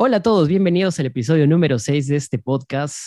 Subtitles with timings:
[0.00, 2.98] Hola a todos, bienvenidos al episodio número 6 de este podcast.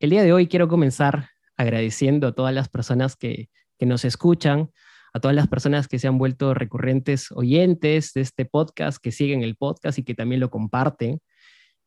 [0.00, 4.70] El día de hoy quiero comenzar agradeciendo a todas las personas que, nos escuchan,
[5.12, 9.42] a todas las personas que se han vuelto recurrentes oyentes de este podcast, que siguen
[9.42, 11.20] el podcast y que también lo comparten,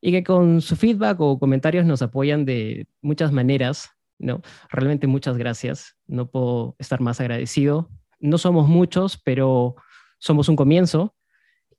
[0.00, 3.90] y que con su feedback o comentarios nos apoyan de muchas maneras.
[4.20, 4.42] ¿no?
[4.70, 5.96] Realmente muchas gracias.
[6.06, 7.90] No puedo estar más agradecido.
[8.20, 9.74] No somos muchos, pero
[10.18, 11.16] somos un comienzo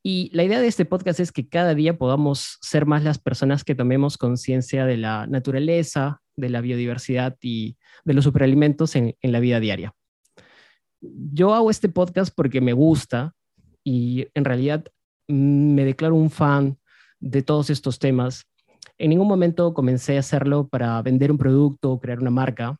[0.06, 3.64] y la idea de este podcast es que cada día podamos ser más las personas
[3.64, 9.40] que tomemos conciencia de la naturaleza, de la biodiversidad y de los superalimentos en, la
[9.40, 9.94] vida diaria.
[11.00, 13.34] Yo hago este podcast porque me gusta
[13.82, 14.84] y en realidad
[15.30, 16.78] me declaro un fan
[17.22, 18.44] de todos estos temas.
[18.98, 22.78] En ningún momento comencé a hacerlo para vender un producto o crear una marca.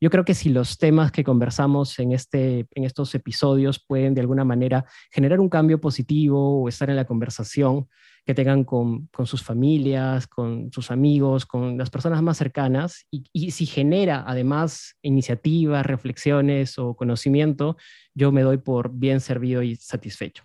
[0.00, 4.22] Yo creo que si los temas que conversamos en, este, en estos episodios pueden de
[4.22, 7.86] alguna manera generar un cambio positivo o estar en la conversación
[8.24, 13.24] que tengan con, con sus familias, con sus amigos, con las personas más cercanas, y,
[13.32, 17.76] y si genera además iniciativas, reflexiones o conocimiento,
[18.14, 20.44] yo me doy por bien servido y satisfecho.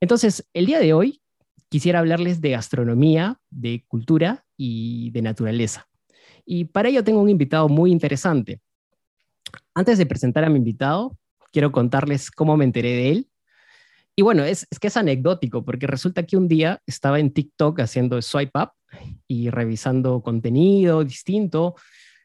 [0.00, 1.20] Entonces, el día de hoy
[1.68, 5.88] quisiera hablarles de gastronomía, de cultura y de naturaleza.
[6.44, 8.60] Y para ello tengo un invitado muy interesante.
[9.74, 11.16] Antes de presentar a mi invitado,
[11.52, 13.28] quiero contarles cómo me enteré de él.
[14.16, 18.20] Y bueno, es, que es anecdótico, porque resulta que un día estaba en TikTok haciendo
[18.22, 18.70] swipe up
[19.26, 21.74] y revisando contenido distinto,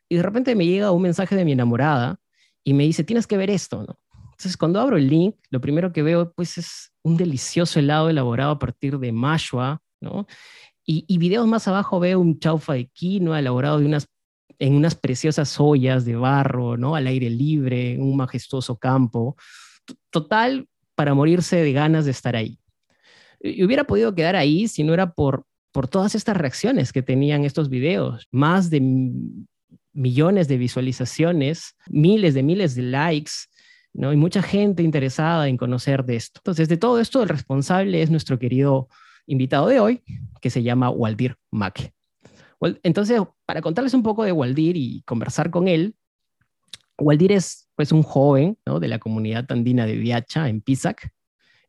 [0.07, 2.19] y de repente me llega un mensaje de mi enamorada
[2.63, 3.99] y me dice, tienes que ver esto, ¿no?
[4.31, 8.51] Entonces, cuando abro el link, lo primero que veo, pues, es un delicioso helado elaborado
[8.51, 10.27] a partir de mashua, ¿no?
[10.91, 14.07] Y, videos más abajo veo un chaufa de quinoa elaborado de unas,
[14.57, 16.95] en unas preciosas ollas de barro, ¿no?
[16.95, 19.35] Al aire libre, un majestuoso campo.
[20.09, 22.57] Total, para morirse de ganas de estar ahí.
[23.39, 27.45] Y hubiera podido quedar ahí si no era por, por todas estas reacciones que tenían
[27.45, 28.27] estos videos.
[28.31, 28.81] Más de
[29.93, 33.33] millones de visualizaciones, miles de miles de likes,
[33.93, 34.11] ¿no?
[34.11, 36.39] Y mucha gente interesada en conocer de esto.
[36.39, 38.87] Entonces, de todo esto, el responsable es nuestro querido
[39.29, 40.03] invitado de hoy,
[40.41, 41.93] que se llama Waldir Mack.
[42.83, 45.95] Entonces, para contarles un poco de Waldir y conversar con él,
[46.97, 51.09] Waldir es pues, un joven de la comunidad andina de Viacha, en Pisac.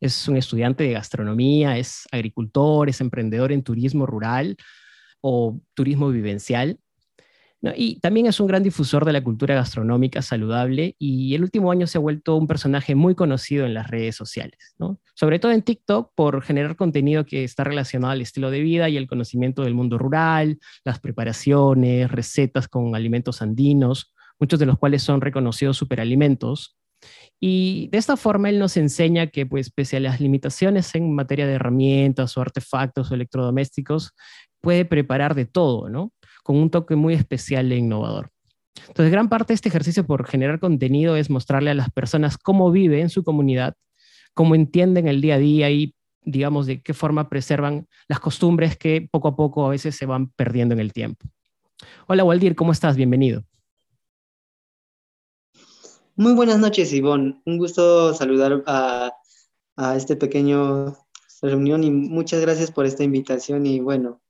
[0.01, 4.57] Es un estudiante de gastronomía, es agricultor, es emprendedor en turismo rural
[5.21, 6.79] o turismo vivencial
[7.75, 11.85] y también es un gran difusor de la cultura gastronómica saludable y el último año
[11.85, 14.75] se ha vuelto un personaje muy conocido en las redes sociales,
[15.13, 18.97] sobre todo en TikTok por generar contenido que está relacionado al estilo de vida y
[18.97, 25.03] el conocimiento del mundo rural, las preparaciones, recetas con alimentos andinos, muchos de los cuales
[25.03, 26.77] son reconocidos superalimentos.
[27.39, 31.47] Y de esta forma él nos enseña que, pues, pese a las limitaciones en materia
[31.47, 34.13] de herramientas o artefactos o electrodomésticos,
[34.61, 36.13] puede preparar de todo, ¿no?
[36.43, 38.31] con un toque muy especial e innovador.
[38.87, 42.71] Entonces, gran parte de este ejercicio por generar contenido es mostrarle a las personas cómo
[42.71, 43.75] vive en su comunidad,
[44.33, 49.07] cómo entienden el día a día y, digamos, de qué forma preservan las costumbres que
[49.11, 51.27] poco a poco a veces se van perdiendo en el tiempo.
[52.07, 52.95] Hola, Waldir, ¿cómo estás?
[52.95, 53.43] Bienvenido.
[56.15, 57.41] Muy buenas noches, Ivonne.
[57.45, 59.13] Un gusto saludar a,
[59.75, 60.97] a este pequeño
[61.41, 64.21] reunión y muchas gracias por esta invitación y bueno,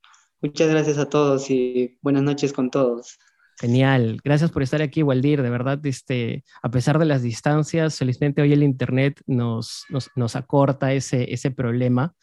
[0.44, 3.19] Muchas gracias a todos y buenas noches con todos.
[3.59, 5.44] Genial, gracias por estar aquí, Waldir.
[5.44, 9.85] De verdad, este, a pesar de las distancias, felizmente hoy el Internet nos,
[10.16, 12.16] nos, acorta ese, ese problema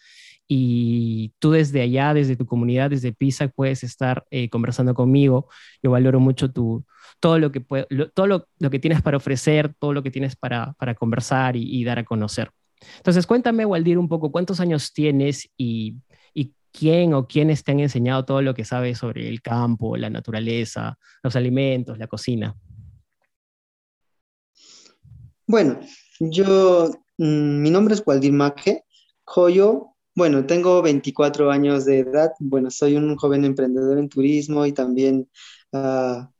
[0.49, 5.49] y tú desde allá, desde tu comunidad, desde PISA, puedes estar eh, conversando conmigo.
[5.81, 6.85] Yo valoro mucho tu,
[7.21, 7.61] todo, lo que,
[8.15, 11.85] todo lo, que tienes para ofrecer, todo lo que tienes para, para conversar y, y,
[11.85, 12.51] dar a conocer.
[12.97, 15.99] Entonces, cuéntame, Waldir, un poco cuántos años tienes y
[16.79, 20.97] quién o quiénes te han enseñado todo lo que sabes sobre el campo, la naturaleza,
[21.25, 22.55] los alimentos, la cocina.
[25.47, 25.81] Bueno,
[26.21, 28.85] yo, mm, mi nombre es Waldir Maque,
[29.25, 29.95] Joyo.
[30.15, 32.31] Bueno, tengo 24 años de edad.
[32.39, 35.29] Bueno, soy un joven emprendedor en turismo y también
[35.73, 36.31] ah,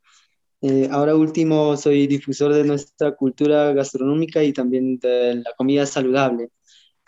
[0.61, 6.49] eh, ahora último soy difusor de nuestra cultura gastronómica y también de la comida saludable.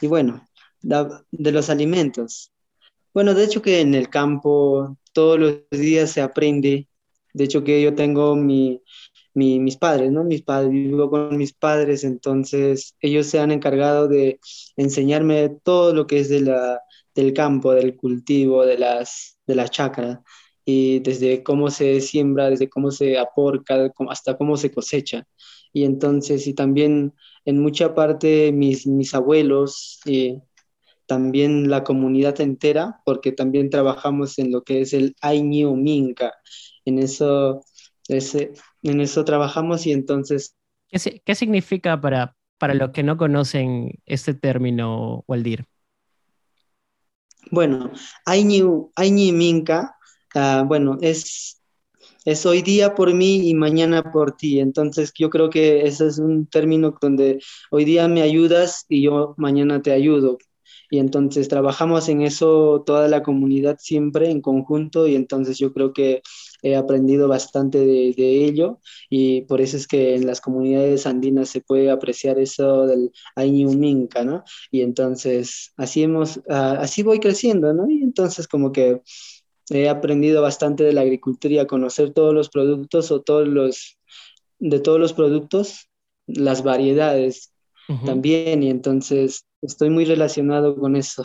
[0.01, 0.45] Y bueno,
[0.81, 2.51] de los alimentos.
[3.13, 6.87] Bueno, de hecho que en el campo todos los días se aprende.
[7.33, 8.81] De hecho que yo tengo mi,
[9.33, 10.23] mis padres, ¿no?
[10.23, 14.39] Mis padres, vivo con mis padres, entonces ellos se han encargado de
[14.77, 16.81] enseñarme todo lo que es de la,
[17.15, 20.23] del campo, del cultivo, de las, de la chacra,
[20.65, 25.25] y desde cómo se siembra, desde cómo se aporca, hasta cómo se cosecha.
[25.73, 27.13] Y entonces, y también
[27.45, 30.41] en mucha parte mis, mis abuelos, y
[31.11, 36.31] también la comunidad entera, porque también trabajamos en lo que es el Año Minca.
[36.85, 37.65] En eso
[38.07, 40.55] ese, en eso trabajamos y entonces...
[40.87, 45.65] ¿Qué, qué significa para, para los que no conocen este término, Waldir?
[47.51, 47.91] Bueno,
[48.25, 49.97] Aini Minca,
[50.33, 51.61] uh, bueno, es,
[52.23, 54.61] es hoy día por mí y mañana por ti.
[54.61, 59.35] Entonces yo creo que ese es un término donde hoy día me ayudas y yo
[59.35, 60.37] mañana te ayudo.
[60.91, 65.93] Y entonces trabajamos en eso toda la comunidad siempre en conjunto y entonces yo creo
[65.93, 66.21] que
[66.63, 68.13] he aprendido bastante de,
[68.45, 68.79] ello
[69.09, 73.73] y por eso es que en las comunidades andinas se puede apreciar eso del Ainu
[73.73, 74.43] Minca, ¿no?
[74.69, 77.89] Y entonces así hemos, ah, así voy creciendo, ¿no?
[77.89, 79.01] Y entonces como que
[79.69, 83.97] he aprendido bastante de la agricultura, conocer todos los productos o todos los,
[84.59, 85.89] de todos los productos,
[86.27, 87.50] las variedades
[88.05, 91.23] también, y entonces estoy muy relacionado con eso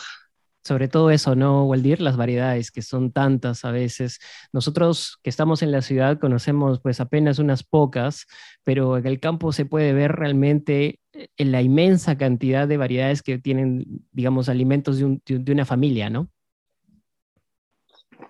[0.67, 2.01] sobre todo eso, ¿no, Waldir?
[2.01, 4.19] Las variedades, que son tantas a veces.
[4.53, 8.27] Nosotros que estamos en la ciudad conocemos pues apenas unas pocas,
[8.65, 13.23] pero en el campo se puede ver realmente eh, en la inmensa cantidad de variedades
[13.23, 16.29] que tienen, digamos, alimentos de, de una familia, ¿no?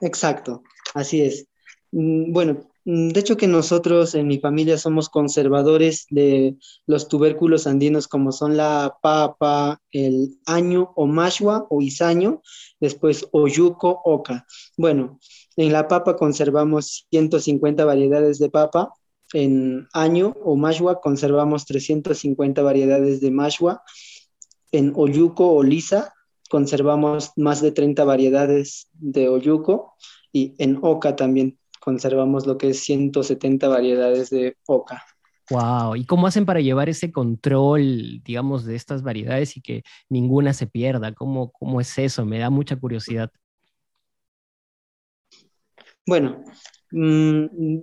[0.03, 0.63] Exacto,
[0.93, 1.49] así es.
[1.93, 6.57] Mm, bueno, de hecho que nosotros en mi familia somos conservadores de
[6.87, 12.43] los tubérculos andinos como son la papa, el año o mashua o isaño,
[12.79, 14.47] después oyuco, oca.
[14.77, 15.19] Bueno,
[15.57, 18.93] en la papa conservamos 150 variedades de papa,
[19.33, 23.83] en año o mashua conservamos 350 variedades de mashua,
[24.71, 26.15] en oyuco o lisa
[26.49, 29.97] conservamos más de 30 variedades de oyuco
[30.33, 35.05] y en oca también conservamos lo que es 170 variedades de oca.
[35.51, 40.53] Wow, ¿y cómo hacen para llevar ese control, digamos, de estas variedades y que ninguna
[40.53, 41.13] se pierda?
[41.13, 42.27] ¿Cómo, cómo es eso?
[42.27, 43.31] Me da mucha curiosidad.
[46.05, 46.43] Bueno,
[46.91, 47.79] mm,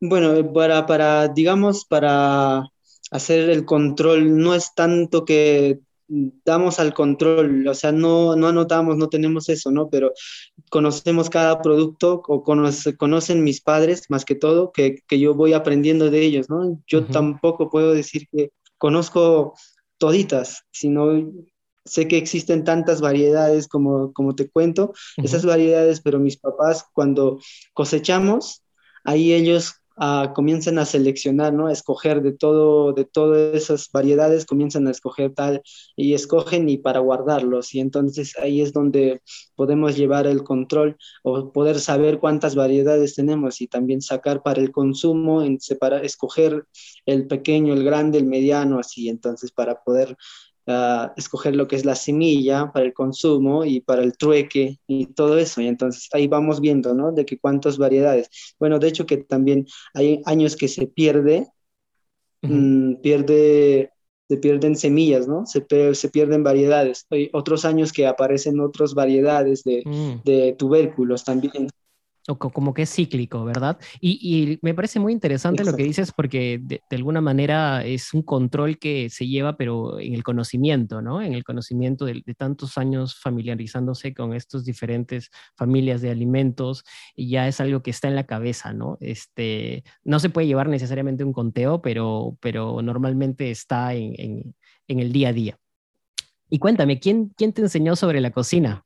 [0.00, 2.68] bueno, para, para, digamos, para
[3.12, 5.78] hacer el control, no es tanto que
[6.08, 9.88] damos al control, o sea, no, no anotamos, no tenemos eso, ¿no?
[9.90, 10.12] Pero
[10.70, 16.10] conocemos cada producto o conocen mis padres más que todo, que, que, yo voy aprendiendo
[16.10, 16.80] de ellos, ¿no?
[16.86, 19.54] Yo tampoco puedo decir que conozco
[19.98, 21.32] toditas, sino
[21.84, 27.38] sé que existen tantas variedades como, como te cuento, esas variedades, pero mis papás cuando
[27.72, 28.62] cosechamos,
[29.04, 29.74] ahí ellos
[30.34, 31.68] comienzan a seleccionar, ¿no?
[31.68, 35.62] A escoger de todo, de todas esas variedades, comienzan a escoger tal
[35.96, 37.74] y escogen y para guardarlos.
[37.74, 39.22] Y entonces ahí es donde
[39.54, 44.70] podemos llevar el control o poder saber cuántas variedades tenemos y también sacar para el
[44.70, 46.66] consumo, en separar, escoger
[47.06, 49.08] el pequeño, el grande, el mediano, así.
[49.08, 50.16] Entonces para poder
[51.16, 55.38] escoger lo que es la semilla para el consumo y para el trueque y todo
[55.38, 55.60] eso.
[55.60, 57.12] Y entonces ahí vamos viendo, ¿no?
[57.12, 58.28] De que cuántas variedades.
[58.58, 61.46] Bueno, de hecho que también hay años que se pierde,
[62.42, 63.92] mm, pierde,
[64.28, 65.46] se pierden semillas, ¿no?
[65.46, 65.64] Se,
[65.94, 67.06] se, pierden variedades.
[67.10, 70.22] Hay otros años que aparecen otras variedades de, mm.
[70.24, 71.68] de tubérculos también
[72.28, 73.78] o como que es cíclico, ¿verdad?
[74.00, 78.78] Y, me parece muy interesante lo que dices porque de, alguna manera es un control
[78.78, 81.22] que se lleva, pero en el conocimiento, ¿no?
[81.22, 87.48] En el conocimiento de, tantos años familiarizándose con estos diferentes familias de alimentos, y ya
[87.48, 88.98] es algo que está en la cabeza, ¿no?
[89.00, 94.54] Este, no se puede llevar necesariamente un conteo, pero, pero normalmente está en,
[94.88, 95.58] el día a día.
[96.48, 98.85] Y cuéntame, ¿quién, ¿quién te enseñó sobre la cocina?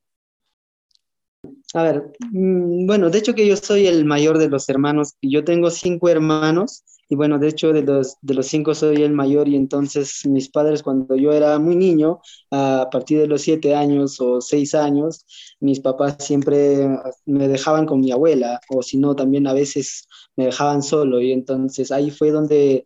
[1.75, 5.15] A ver, mm, bueno, de hecho que yo soy el mayor de los hermanos.
[5.23, 9.13] Yo tengo cinco hermanos y bueno, de hecho de los, de los cinco soy el
[9.13, 13.75] mayor y entonces mis padres cuando yo era muy niño, a partir de los siete
[13.75, 15.27] años o seis años,
[15.61, 16.89] mis papás siempre
[17.27, 21.33] me dejaban con mi abuela o si no, también a veces me dejaban solo y
[21.33, 22.85] entonces ahí fue donde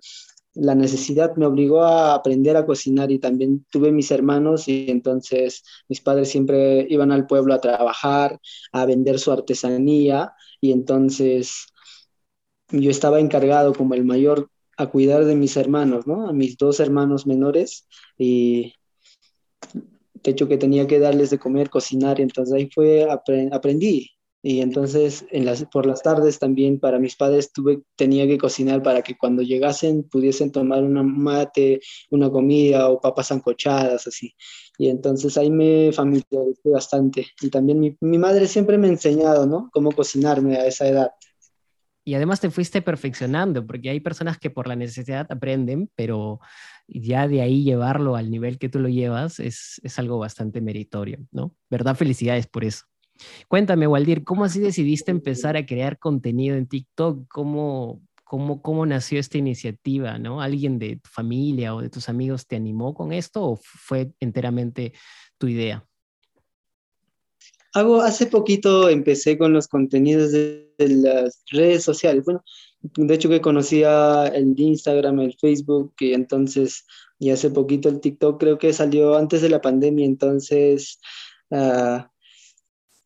[0.55, 5.65] la necesidad me obligó a aprender a cocinar y también tuve mis hermanos y entonces
[5.89, 8.39] mis padres siempre iban al pueblo a trabajar,
[8.73, 11.67] a vender su artesanía y entonces
[12.71, 16.29] yo estaba encargado como el mayor a cuidar de mis hermanos, ¿no?
[16.29, 18.75] A mis dos hermanos menores y
[19.73, 24.11] de hecho que tenía que darles de comer, cocinar, entonces ahí fue, aprendí.
[24.47, 28.83] Y entonces en las, por las tardes también para mis padres tuve, tenía que cocinar
[28.83, 34.35] para que cuando llegasen pudiesen tomar una mate, una comida o papas ancochadas, así.
[34.77, 37.27] Y entonces ahí me familiaricé bastante.
[37.41, 39.71] Y también mi, mi madre siempre me ha enseñado, ¿no?
[39.73, 41.11] Cómo cocinarme a esa edad.
[42.05, 46.39] Y además te fuiste perfeccionando, porque hay personas que por la necesidad aprenden, pero
[46.87, 51.27] ya de ahí llevarlo al nivel que tú lo llevas es, es algo bastante meritorio,
[51.33, 51.57] ¿no?
[51.71, 51.97] ¿Verdad?
[51.97, 52.85] Felicidades por eso.
[53.49, 57.27] Cuéntame, Waldir, ¿cómo así decidiste empezar a crear contenido en TikTok?
[57.29, 60.19] ¿Cómo, cómo, cómo nació esta iniciativa?
[60.19, 60.41] ¿no?
[60.41, 64.93] ¿Alguien de tu familia o de tus amigos te animó con esto o fue enteramente
[65.39, 65.87] tu idea?
[67.75, 72.25] Hago, hace poquito empecé con los contenidos de, las redes sociales.
[72.25, 72.45] Bueno,
[72.83, 76.85] de hecho que conocía el Instagram, el Facebook, y entonces,
[77.19, 81.01] y hace poquito el TikTok creo que salió antes de la pandemia, entonces,
[81.51, 82.03] uh,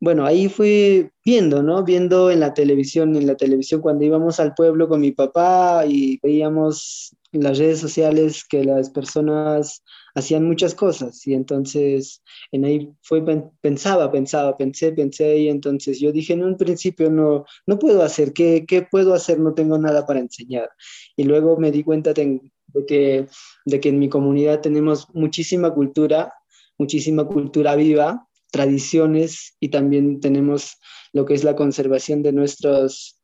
[0.00, 1.82] bueno, ahí fui viendo, ¿no?
[1.82, 6.20] Viendo en la televisión, en la televisión cuando íbamos al pueblo con mi papá y
[6.22, 9.82] veíamos en las redes sociales que las personas
[10.14, 13.24] hacían muchas cosas y entonces en ahí fue
[13.60, 18.32] pensaba, pensaba, pensé, pensé y entonces yo dije en un principio no no puedo hacer,
[18.32, 19.40] ¿qué, qué puedo hacer?
[19.40, 20.70] No tengo nada para enseñar.
[21.16, 22.40] Y luego me di cuenta de,
[22.86, 23.26] que,
[23.64, 26.32] de que en mi comunidad tenemos muchísima cultura,
[26.78, 30.76] muchísima cultura viva tradiciones y también tenemos
[31.12, 33.20] lo que es la conservación de nuestros,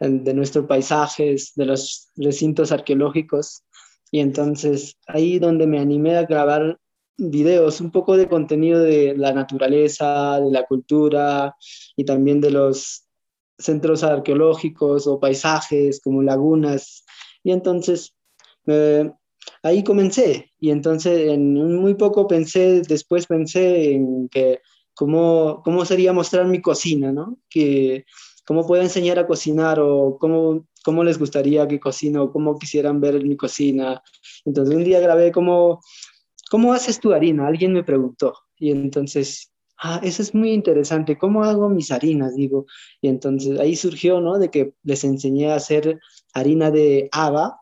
[0.00, 3.64] de nuestros paisajes, de los recintos arqueológicos.
[4.10, 6.78] Y entonces ahí donde me animé a grabar
[7.18, 11.54] videos, un poco de contenido de la naturaleza, de la cultura
[11.96, 13.06] y también de los
[13.58, 17.04] centros arqueológicos o paisajes como lagunas.
[17.42, 18.14] Y entonces
[19.62, 24.60] ahí comencé y entonces en muy poco pensé, después pensé en que
[24.94, 27.38] cómo, cómo sería mostrar mi cocina, ¿no?
[27.48, 28.04] Que
[28.46, 33.00] cómo puedo enseñar a cocinar o cómo, cómo les gustaría que cocine o cómo quisieran
[33.00, 34.02] ver mi cocina.
[34.44, 35.80] Entonces un día grabé cómo,
[36.50, 37.46] ¿cómo haces tu harina?
[37.46, 42.34] Alguien me preguntó y entonces ah, eso es muy interesante, ¿cómo hago mis harinas?
[42.34, 42.66] Digo,
[43.00, 44.38] y entonces ahí surgió, ¿no?
[44.38, 46.00] De que les enseñé a hacer
[46.34, 47.60] harina de haba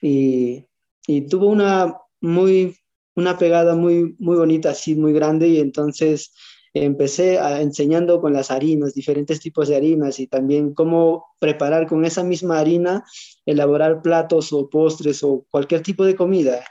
[0.00, 0.66] y,
[1.06, 2.76] y tuvo una muy,
[3.14, 6.32] una pegada muy, muy bonita, así muy grande, y entonces
[6.74, 12.04] empecé a, enseñando con las harinas, diferentes tipos de harinas y también cómo preparar con
[12.04, 13.04] esa misma harina,
[13.44, 16.64] elaborar platos o postres o cualquier tipo de comida.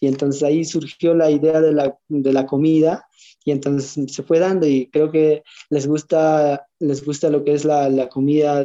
[0.00, 3.08] Y entonces ahí surgió la idea de la, de la comida
[3.44, 7.64] y entonces se fue dando y creo que les gusta, les gusta lo que es
[7.64, 8.64] la, la comida,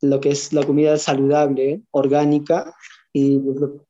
[0.00, 2.74] lo que es la comida saludable, orgánica
[3.12, 3.40] y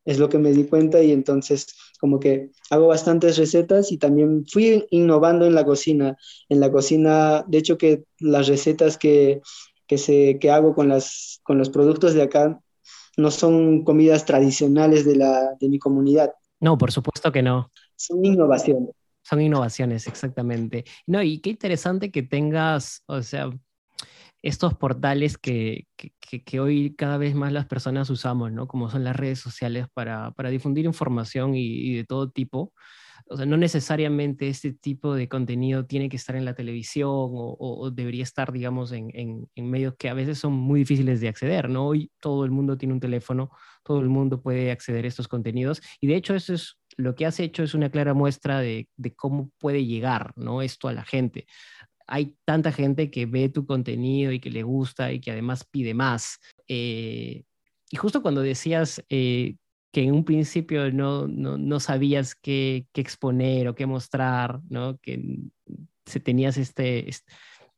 [0.05, 1.67] es lo que me di cuenta y entonces
[2.01, 6.17] como que hago bastantes recetas y también fui innovando en la cocina.
[6.49, 9.43] En la cocina, de hecho que las recetas que,
[9.87, 12.61] que, se, que hago con, las, con los productos de acá
[13.17, 16.33] no son comidas tradicionales de, la, de mi comunidad.
[16.61, 17.71] No, por supuesto que no.
[17.97, 18.95] Son innovaciones.
[19.23, 20.85] Son innovaciones, exactamente.
[21.07, 23.51] No, y qué interesante que tengas, o sea,
[24.43, 28.67] estos portales que, que, hoy cada vez más las personas usamos, ¿no?
[28.69, 32.73] Como son las redes sociales para, para difundir información y, de todo tipo.
[33.27, 37.57] O sea, no necesariamente este tipo de contenido tiene que estar en la televisión o,
[37.59, 41.29] o, debería estar, digamos, en, en, en, medios que a veces son muy difíciles de
[41.29, 41.87] acceder, ¿no?
[41.87, 43.51] Hoy todo el mundo tiene un teléfono,
[43.85, 47.25] todo el mundo puede acceder a estos contenidos y de hecho eso es lo que
[47.25, 50.63] has hecho es una clara muestra de, de cómo puede llegar, ¿no?
[50.63, 51.47] Esto a la gente
[52.11, 55.95] hay tanta gente que ve tu contenido y que le gusta y que además pide
[55.95, 56.39] más.
[56.69, 57.45] Eh,
[57.91, 59.57] y justo cuando decías eh,
[59.93, 64.99] que en un principio no, no, sabías qué, qué, exponer o qué mostrar, ¿no?
[64.99, 65.23] que
[66.05, 67.09] se tenías este,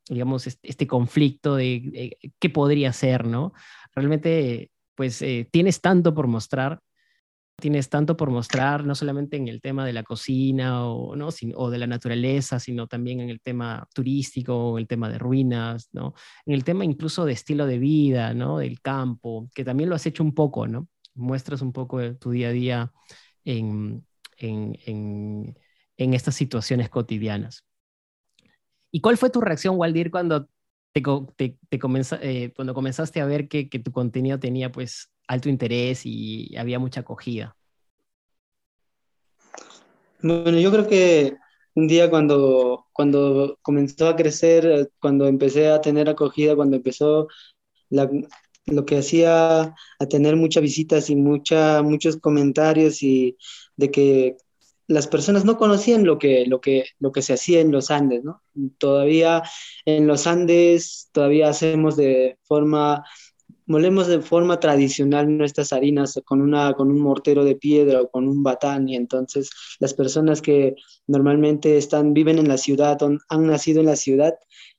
[0.09, 3.53] digamos, este, conflicto de, qué podría ser, ¿no?
[3.95, 6.81] Realmente, pues eh, tienes tanto por mostrar
[7.63, 11.29] tienes tanto por mostrar, no solamente en el tema de la cocina o, ¿no?
[11.55, 16.13] o de la naturaleza, sino también en el tema turístico, el tema de ruinas, ¿no?
[16.45, 18.59] en el tema incluso de estilo de vida, ¿no?
[18.59, 20.89] del campo, que también lo has hecho un poco, ¿no?
[21.15, 22.93] muestras un poco tu día a día
[23.45, 24.05] en,
[24.39, 25.57] en, en,
[25.99, 27.65] en estas situaciones cotidianas.
[28.91, 30.49] ¿Y cuál fue tu reacción, Waldir, cuando
[30.93, 31.01] te,
[31.37, 31.81] te, te
[32.23, 36.79] eh, cuando comenzaste a ver que, que, tu contenido tenía pues alto interés y había
[36.79, 37.57] mucha acogida?
[40.23, 41.37] Bueno, yo creo que
[41.75, 47.29] un día cuando, cuando comenzó a crecer, cuando empecé a tener acogida, cuando empezó
[47.91, 53.37] lo que hacía a tener muchas visitas y mucha, muchos comentarios y
[53.77, 54.37] de que
[54.87, 58.23] las personas no conocían lo que, lo, que, lo que se hacía en los Andes,
[58.25, 58.43] ¿no?
[58.79, 59.43] Todavía
[59.85, 63.05] en los Andes, todavía hacemos de forma,
[63.73, 68.29] molemos de forma tradicional nuestras harinas con, una, con un mortero de piedra o con
[68.29, 69.51] un batán, y entonces
[69.81, 70.75] las personas que
[71.07, 72.99] normalmente están, viven en la ciudad,
[73.31, 74.35] han nacido en la ciudad,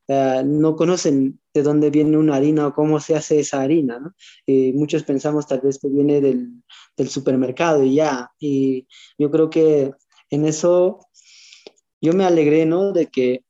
[0.08, 4.14] eh, no conocen de dónde viene una harina o cómo se hace esa harina, ¿no?
[4.74, 6.64] muchos pensamos tal vez que viene del,
[6.96, 8.30] del, supermercado y ya.
[8.40, 9.92] Y yo creo que
[10.30, 11.00] en eso
[12.00, 12.92] yo me alegré, ¿no?
[12.92, 13.44] De que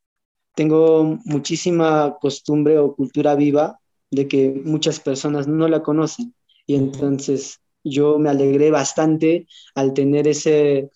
[0.55, 3.79] tengo muchísima costumbre o cultura viva
[4.15, 6.33] de que muchas personas no la conocen.
[6.65, 10.91] Y entonces yo me alegré bastante al tener ese,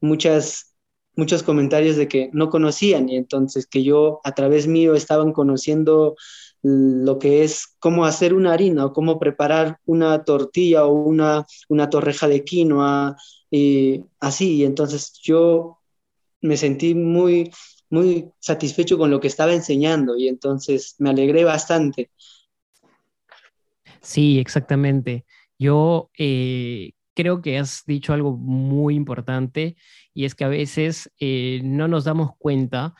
[0.00, 0.72] muchas
[1.14, 6.16] muchos comentarios de que no conocían y entonces que yo a través mío estaban conociendo
[6.62, 11.90] lo que es cómo hacer una harina o cómo preparar una tortilla o una, una
[11.90, 13.16] torreja de quinoa
[13.50, 14.56] y así.
[14.56, 15.78] Y entonces yo
[16.40, 17.50] me sentí muy,
[17.90, 22.10] muy satisfecho con lo que estaba enseñando y entonces me alegré bastante.
[24.02, 25.24] Sí, exactamente.
[25.58, 29.76] Yo eh, creo que has dicho algo muy importante
[30.14, 32.94] y es que a veces eh, no nos damos cuenta,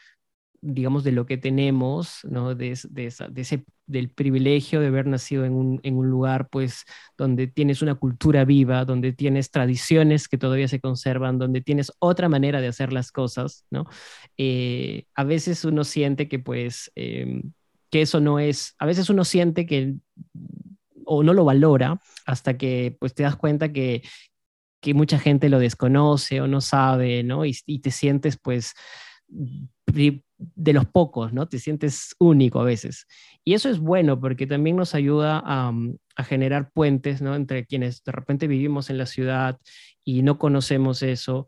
[0.61, 2.54] digamos, de lo que tenemos, ¿no?
[2.54, 6.85] De, ese, del privilegio de haber nacido en un, lugar, pues,
[7.18, 12.28] donde tienes una cultura viva, donde tienes tradiciones que todavía se conservan, donde tienes otra
[12.28, 13.87] manera de hacer las cosas, ¿no?
[14.38, 17.52] Eh, a veces uno siente que, pues, em,
[17.90, 19.97] que eso no es, a veces uno siente que
[21.06, 24.02] o no lo valora hasta que pues te das cuenta que,
[24.80, 27.44] que mucha gente lo desconoce o no sabe, ¿no?
[27.44, 28.75] Y, te sientes pues
[29.26, 31.49] de los pocos, ¿no?
[31.49, 33.06] Te sientes único a veces.
[33.44, 35.73] Y eso es bueno porque también nos ayuda a,
[36.16, 37.35] a, generar puentes, ¿no?
[37.35, 39.59] Entre quienes de repente vivimos en la ciudad
[40.04, 41.47] y no conocemos eso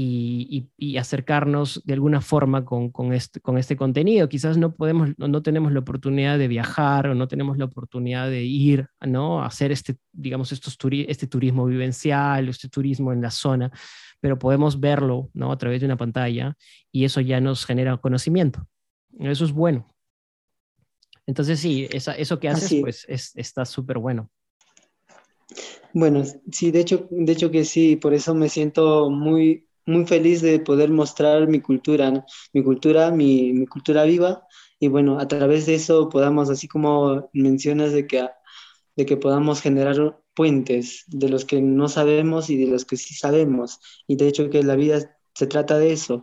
[0.00, 4.28] y, acercarnos de alguna forma con, este, con este contenido.
[4.28, 8.44] Quizás no, podemos, no, tenemos la oportunidad de viajar o no tenemos la oportunidad de
[8.44, 9.42] ir ¿no?
[9.42, 10.76] a hacer este, digamos, estos
[11.08, 13.70] este turismo vivencial, este turismo en la zona,
[14.20, 15.52] pero podemos verlo ¿no?
[15.52, 16.56] a través de una pantalla
[16.92, 18.66] y eso ya nos genera conocimiento.
[19.18, 19.86] Eso es bueno.
[21.26, 24.30] Entonces sí, eso que haces pues está súper bueno.
[25.92, 30.42] Bueno, sí, de hecho, de hecho que sí, por eso me siento muy, muy feliz
[30.42, 34.46] de poder mostrar mi cultura, mi cultura, mi, cultura viva,
[34.78, 38.28] y bueno, a través de eso podamos, así como mencionas, de que,
[38.96, 43.14] de que podamos generar puentes de los que no sabemos y de los que sí
[43.14, 46.22] sabemos, y de hecho que la vida se trata de eso,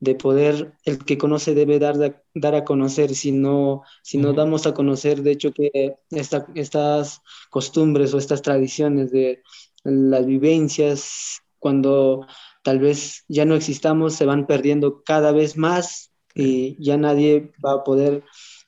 [0.00, 4.66] de poder, el que conoce debe dar, dar a conocer, si no, si no damos
[4.66, 9.42] a conocer, de hecho que estas costumbres o estas tradiciones de
[9.84, 12.26] las vivencias, cuando
[12.64, 17.74] tal vez ya no existamos, se van perdiendo cada vez más y ya nadie va
[17.74, 18.24] a poder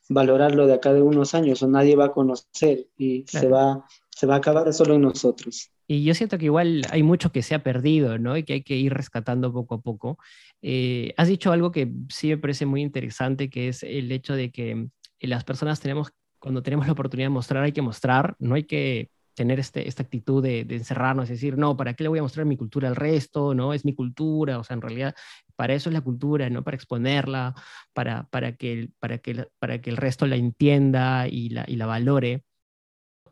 [0.09, 4.27] valorarlo de acá de unos años o nadie va a conocer y se, va, se
[4.27, 5.73] va a acabar solo en nosotros.
[5.89, 8.37] Y yo siento que igual hay mucho que se ha perdido, ¿no?
[8.37, 10.19] Y que hay que ir rescatando poco a poco.
[10.61, 14.51] Eh, has dicho algo que sí me parece muy interesante, que es el hecho de
[14.51, 14.89] que
[15.21, 19.11] las personas tenemos, cuando tenemos la oportunidad de mostrar, hay que mostrar, no hay que
[19.37, 22.47] tener este, esta actitud de, encerrarnos, es decir, no, ¿para qué le voy a mostrar
[22.47, 23.55] mi cultura al resto?
[23.55, 25.15] No, es mi cultura, o sea, en realidad
[25.57, 26.65] para eso es la cultura, ¿no?
[26.65, 27.55] Para exponerla,
[27.93, 31.87] para, para, que, para, que, para que el resto la entienda y la, y la
[31.87, 32.45] valore.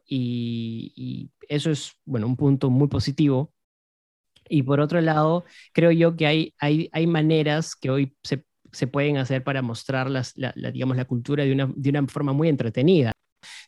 [0.07, 3.53] Y, eso es, bueno, un punto muy positivo.
[4.49, 8.87] Y por otro lado, creo yo que hay, hay, hay maneras que hoy se, se
[8.87, 12.49] pueden hacer para mostrar las, la, digamos, la cultura de una, de una forma muy
[12.49, 13.13] entretenida.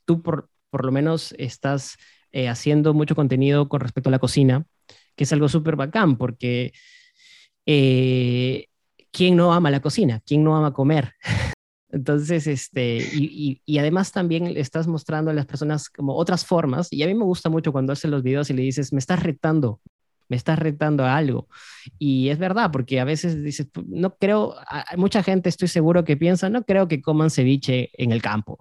[0.05, 1.97] Tú por, por lo menos estás
[2.37, 4.67] eh, haciendo mucho contenido con respecto a la cocina,
[5.17, 6.75] que es algo súper bacán, porque
[7.65, 8.67] eh,
[9.11, 10.21] ¿quién no ama la cocina?
[10.21, 11.15] ¿Quién no ama comer?
[11.89, 17.07] Entonces, este, y, además también estás mostrando a las personas como otras formas, y a
[17.07, 19.81] mí me gusta mucho cuando haces los videos y le dices, me estás retando,
[20.29, 21.49] me estás retando a algo.
[21.99, 24.57] Y es verdad, porque a veces dices, no creo,
[24.99, 28.59] mucha gente estoy seguro que piensa, no creo que coman ceviche en el campo,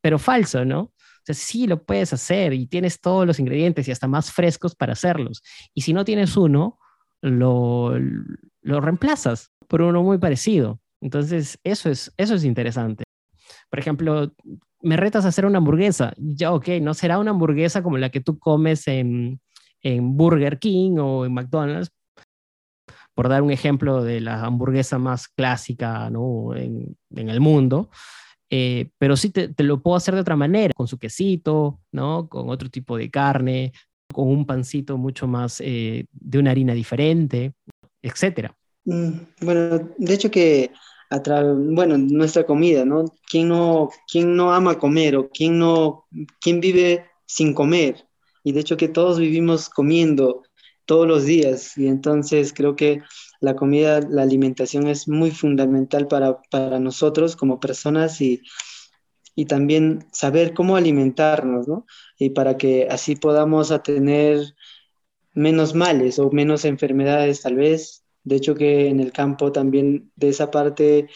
[0.00, 0.92] pero falso, ¿no?
[1.26, 4.92] Sea, sí lo puedes hacer y tienes todos los ingredientes y hasta más frescos para
[4.92, 5.42] hacerlos.
[5.74, 6.78] Y si no tienes uno,
[7.22, 7.94] lo,
[8.62, 10.80] lo reemplazas por uno muy parecido.
[11.00, 13.04] Entonces, eso es, eso es interesante.
[13.70, 14.32] Por ejemplo,
[14.80, 16.12] me retas a hacer una hamburguesa.
[16.16, 19.40] Ya, ok, no será una hamburguesa como la que tú comes en,
[19.82, 21.90] en Burger King o en McDonald's,
[23.14, 26.54] por dar un ejemplo de la hamburguesa más clásica ¿no?
[26.54, 27.90] en, en el mundo,
[28.50, 32.28] eh, pero sí te, lo puedo hacer de otra manera, con su quesito, ¿no?
[32.28, 33.72] Con otro tipo de carne,
[34.12, 37.52] con un pancito mucho más eh, de una harina diferente.
[38.02, 38.56] etcétera.
[38.84, 40.70] Mm, bueno, de hecho que,
[41.44, 43.04] bueno, nuestra comida, ¿no?
[43.28, 46.06] ¿Quién no, quién no ama comer o quién no,
[46.40, 48.06] quién vive sin comer?
[48.44, 50.42] Y de hecho que todos vivimos comiendo
[50.84, 53.02] todos los días y entonces creo que
[53.40, 58.42] la comida, la alimentación es muy fundamental para, para nosotros como personas y,
[59.34, 61.86] y también saber cómo alimentarnos, ¿no?
[62.18, 64.54] Y para que así podamos tener
[65.34, 68.04] menos males o menos enfermedades tal vez.
[68.24, 71.08] De hecho que en el campo también de esa parte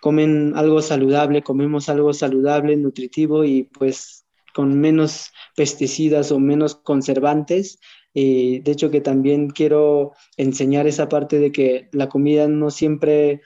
[0.00, 7.78] comen algo saludable, comemos algo saludable, nutritivo y pues con menos pesticidas o menos conservantes.
[8.14, 13.42] De hecho que también quiero enseñar esa parte de que la comida no siempre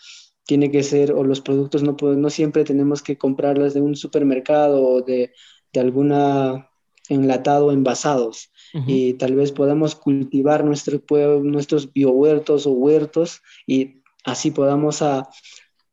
[0.47, 4.83] tiene que ser, o los productos no, no siempre tenemos que comprarlas de un supermercado
[4.83, 5.33] o de,
[5.73, 6.71] de alguna
[7.09, 8.51] enlatado envasados
[8.87, 11.01] y tal vez podamos cultivar nuestro,
[11.43, 15.29] nuestros biohuertos o huertos y así podamos a,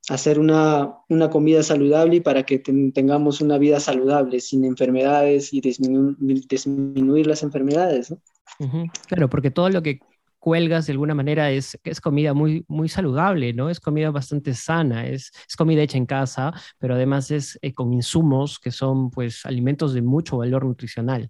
[0.09, 5.61] hacer una, una, comida saludable y para que tengamos una vida saludable, sin enfermedades y
[5.61, 8.15] disminuir las enfermedades.
[9.07, 9.99] Claro, porque todo lo que
[10.39, 13.69] cuelgas de alguna manera es, es comida muy, muy saludable, ¿no?
[13.69, 18.59] Es comida bastante sana, es, comida hecha en casa, pero además es eh, con insumos
[18.59, 21.29] que son pues alimentos de mucho valor nutricional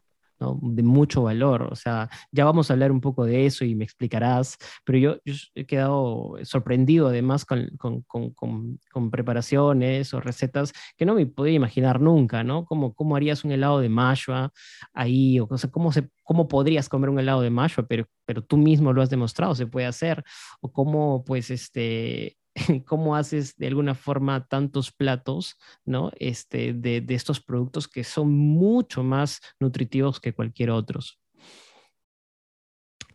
[0.62, 1.64] de mucho valor.
[1.72, 5.18] O sea, ya vamos a hablar un poco de eso y me explicarás, pero yo,
[5.56, 11.54] he quedado sorprendido además con, con, con, con, preparaciones o recetas que no me podía
[11.54, 12.66] imaginar nunca, ¿no?
[12.66, 14.52] ¿Cómo, cómo harías un helado de mashua
[14.94, 15.40] ahí?
[15.40, 17.86] O, sea, ¿cómo, se, ¿cómo podrías comer un helado de mashua?
[17.88, 20.24] Pero, pero tú mismo lo has demostrado, se puede hacer.
[20.62, 22.38] O cómo, pues, este,
[22.86, 26.12] cómo haces de alguna forma tantos platos, ¿no?
[26.18, 31.20] Este, de, estos productos que son mucho más nutritivos que cualquier otros.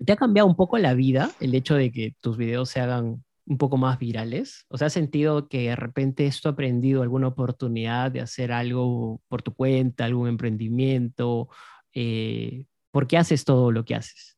[0.05, 3.25] ¿Te ha cambiado un poco la vida el hecho de que tus videos se hagan
[3.47, 4.67] un poco más virales?
[4.69, 9.23] ¿O sea, has sentido que de repente esto ha aprendido alguna oportunidad de hacer algo
[9.29, 11.49] por tu cuenta, algún emprendimiento?
[11.95, 14.37] Eh, ¿Por qué haces todo lo que haces?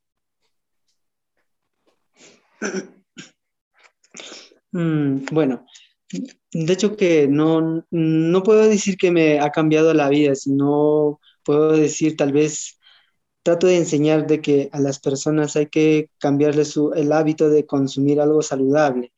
[4.71, 5.65] Mm, bueno,
[6.51, 11.73] de hecho que no, no puedo decir que me ha cambiado la vida, sino puedo
[11.73, 12.79] decir tal vez
[13.43, 17.65] trato de enseñar de que a las personas hay que cambiarle su, el hábito de
[17.65, 19.13] consumir algo saludable.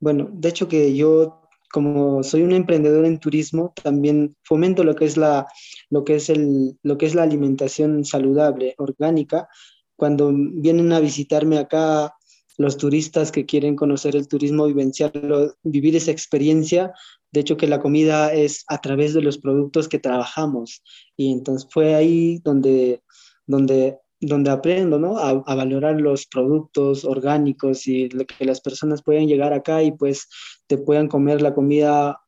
[0.00, 1.42] Bueno, de hecho que yo
[1.72, 5.46] como soy un emprendedor en turismo, también fomento lo que es la,
[5.90, 9.48] lo que es el, lo que es la alimentación saludable, orgánica.
[9.96, 12.14] Cuando vienen a visitarme acá
[12.58, 16.92] los turistas que quieren conocer el turismo, vivenciarlo, vivir esa experiencia.
[17.32, 20.82] De hecho, que la comida es a través de los productos que trabajamos.
[21.16, 23.02] Y entonces fue ahí donde,
[23.46, 25.18] donde, donde aprendo ¿no?
[25.18, 30.28] a, valorar los productos orgánicos y que las personas puedan llegar acá y pues
[30.66, 32.20] te puedan comer la comida,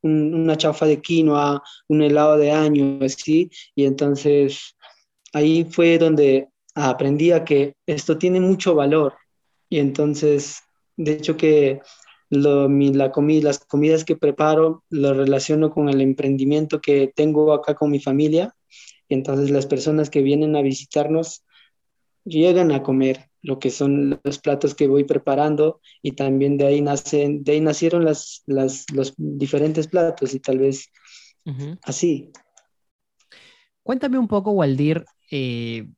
[0.00, 3.50] una chafa de quinoa, un helado de año, así.
[3.74, 4.76] Y entonces
[5.34, 9.12] ahí fue donde aprendí a que esto tiene mucho valor
[9.74, 10.62] y entonces,
[10.96, 11.80] de hecho que
[12.30, 17.74] lo, la comida, las comidas que preparo lo relaciono con el emprendimiento que tengo acá
[17.74, 18.54] con mi familia.
[19.08, 21.44] Y entonces las personas que vienen a visitarnos
[22.24, 26.80] llegan a comer lo que son los platos que voy preparando y también de ahí,
[26.80, 30.92] nacen, de ahí nacieron las, las, los diferentes platos y tal vez
[31.82, 32.30] así.
[33.82, 35.88] Cuéntame un poco, Waldir, eh,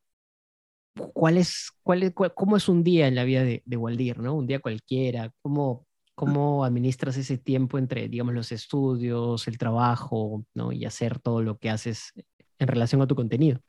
[1.13, 4.35] ¿cuál es, cuál ¿cómo es un día en la vida de, de Waldir, ¿no?
[4.35, 10.73] Un día cualquiera, ¿cómo, ¿cómo administras ese tiempo entre, digamos, los estudios, el trabajo, ¿no?
[10.73, 12.13] Y hacer todo lo que haces
[12.59, 13.61] en relación a tu contenido?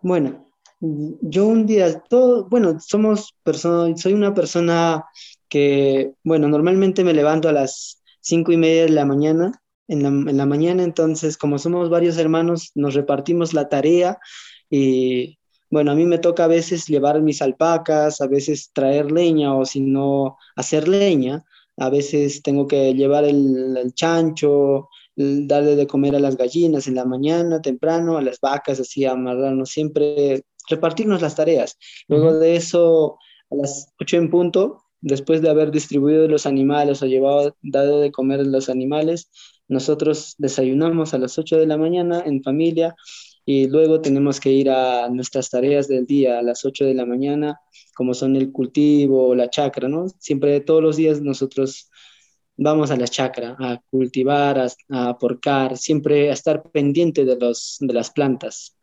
[0.00, 5.04] Bueno, yo un día, todo, bueno, somos personas, soy una persona
[5.48, 10.46] que, bueno, normalmente me levanto a las cinco y media de la mañana en la,
[10.46, 14.18] mañana, entonces como somos varios hermanos, nos repartimos la tarea
[14.68, 15.38] y
[15.70, 19.64] bueno, a mí me toca a veces llevar mis alpacas, a veces traer leña o
[19.64, 21.44] si no hacer leña,
[21.76, 27.04] a veces tengo que llevar el, chancho, darle de comer a las gallinas en la
[27.04, 31.76] mañana temprano, a las vacas, así amarrarnos, siempre repartirnos las tareas.
[32.08, 33.18] Luego de eso,
[33.50, 38.10] a las 8 en punto, después de haber distribuido los animales o llevado, dado de
[38.10, 39.30] comer los animales,
[39.68, 42.96] nosotros desayunamos a las 8 de la mañana en familia
[43.44, 47.06] y luego tenemos que ir a nuestras tareas del día a las 8 de la
[47.06, 47.60] mañana,
[47.94, 50.08] como son el cultivo, la chacra, ¿no?
[50.18, 51.88] Siempre todos los días nosotros
[52.56, 57.76] vamos a la chacra a cultivar, a, a porcar, siempre a estar pendiente de, los,
[57.78, 58.76] de las plantas.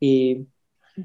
[0.00, 0.48] Y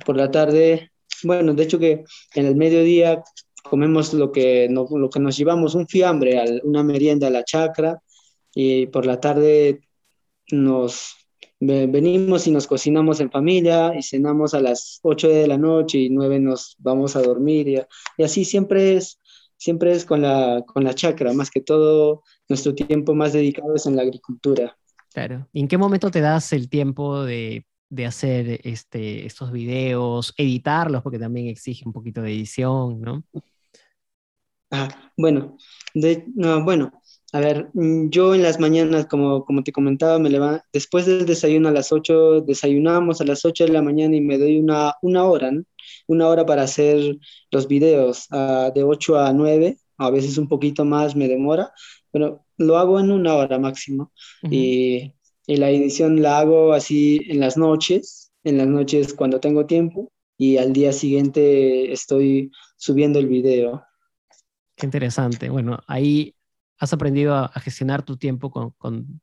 [0.06, 0.92] por la tarde
[1.24, 3.24] bueno, de hecho que en el mediodía
[3.70, 8.00] comemos lo que, lo que nos llevamos, un fiambre, una merienda a la chacra,
[8.54, 9.82] y por la tarde
[10.52, 11.16] nos
[11.60, 16.10] venimos y nos cocinamos en familia y cenamos a las 8 de la noche y
[16.10, 17.82] 9 nos vamos a dormir y,
[18.18, 19.20] y así siempre es,
[19.58, 23.86] siempre es con la, con la chacra, más que todo nuestro tiempo más dedicado es
[23.86, 24.78] en la agricultura.
[25.14, 25.48] Claro.
[25.54, 31.02] ¿Y en qué momento te das el tiempo de, de hacer este, estos videos, editarlos,
[31.02, 33.24] porque también exige un poquito de edición, ¿no?
[34.78, 35.58] Ah, bueno,
[35.94, 36.92] de, no, bueno,
[37.32, 41.26] a ver, mm, yo en las mañanas, como, como te comentaba, me levanto, después del
[41.26, 44.94] desayuno a las 8, desayunamos a las 8 de la mañana y me doy una,
[45.02, 45.64] una hora, ¿no?
[46.08, 47.18] Una hora para hacer
[47.52, 51.72] los videos, uh, de 8 a 9, a veces un poquito más me demora,
[52.12, 54.12] pero lo hago en una hora máximo.
[54.44, 54.54] Uh -huh.
[54.54, 55.14] y,
[55.48, 60.12] y la edición la hago así en las noches, en las noches cuando tengo tiempo,
[60.38, 63.84] y al día siguiente estoy subiendo el video.
[64.76, 65.50] Qué interesante.
[65.50, 66.36] Bueno, ahí
[66.80, 69.22] has aprendido a, gestionar tu tiempo con,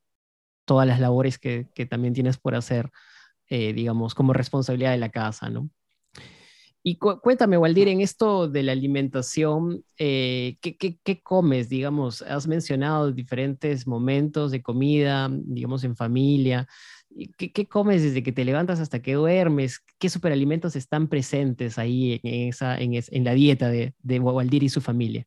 [0.64, 2.90] todas las labores que, también tienes por hacer,
[3.48, 5.68] eh, digamos, como responsabilidad de la casa, ¿no?
[6.84, 11.68] Y cu cuéntame, Waldir, en esto de la alimentación, eh, ¿qué, comes?
[11.68, 16.66] Digamos, has mencionado diferentes momentos de comida, digamos, en familia.
[17.38, 19.80] ¿Qué, ¿Qué, comes desde que te levantas hasta que duermes?
[19.98, 24.64] ¿Qué superalimentos están presentes ahí en, esa, en, es, en la dieta de, de Waldir
[24.64, 25.26] y su familia?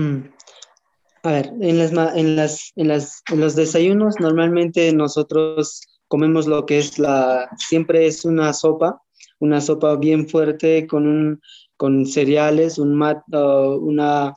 [0.00, 0.30] Mm.
[1.22, 6.64] A ver, en, las, en, las, en, las, en los desayunos normalmente nosotros comemos lo
[6.64, 9.02] que es la, siempre es una sopa,
[9.38, 11.40] una sopa bien fuerte con, un,
[11.76, 14.34] con cereales, un, mat, una,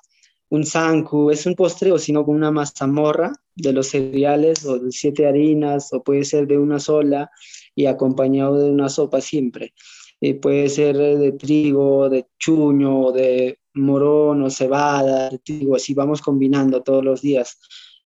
[0.49, 4.91] un sanku, es un postre o sino con una mazamorra de los cereales o de
[4.91, 7.31] siete harinas o puede ser de una sola
[7.73, 9.73] y acompañado de una sopa siempre.
[10.19, 16.81] Y puede ser de trigo, de chuño, de morón o cebada, digo, así vamos combinando
[16.83, 17.57] todos los días.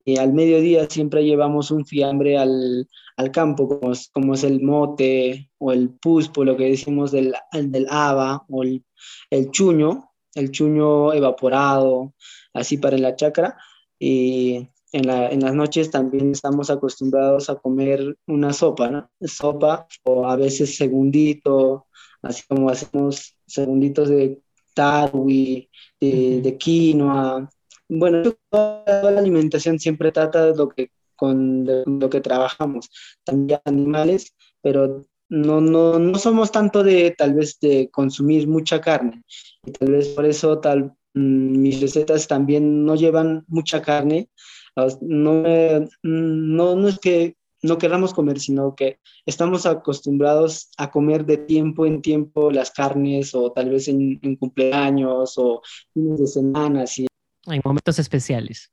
[0.05, 4.61] Y al mediodía siempre llevamos un fiambre al, al campo, como es, como es, el
[4.61, 8.85] mote o el puspo, lo que decimos del, del haba o el,
[9.31, 12.15] el, chuño, el chuño evaporado,
[12.53, 13.57] así para la chacra.
[13.99, 19.11] Y en, la, en, las noches también estamos acostumbrados a comer una sopa, ¿no?
[19.21, 21.87] Sopa o a veces segundito,
[22.21, 24.44] así como hacemos segunditos de
[24.75, 27.49] tarwi, de, de quinoa.
[27.89, 32.91] Bueno, toda la alimentación siempre trata de lo que, con de lo que trabajamos,
[33.25, 39.23] también animales, pero no, no, no somos tanto de tal vez de consumir mucha carne.
[39.65, 44.29] Y tal vez por eso tal, mmm, mis recetas también no llevan mucha carne.
[45.01, 45.45] No,
[46.03, 51.87] no, no es que no queramos comer, sino que estamos acostumbrados a comer de tiempo
[51.87, 55.63] en tiempo las carnes o tal vez en, en cumpleaños o
[55.95, 56.83] fines de semana.
[56.83, 57.07] Así.
[57.47, 58.71] En momentos especiales.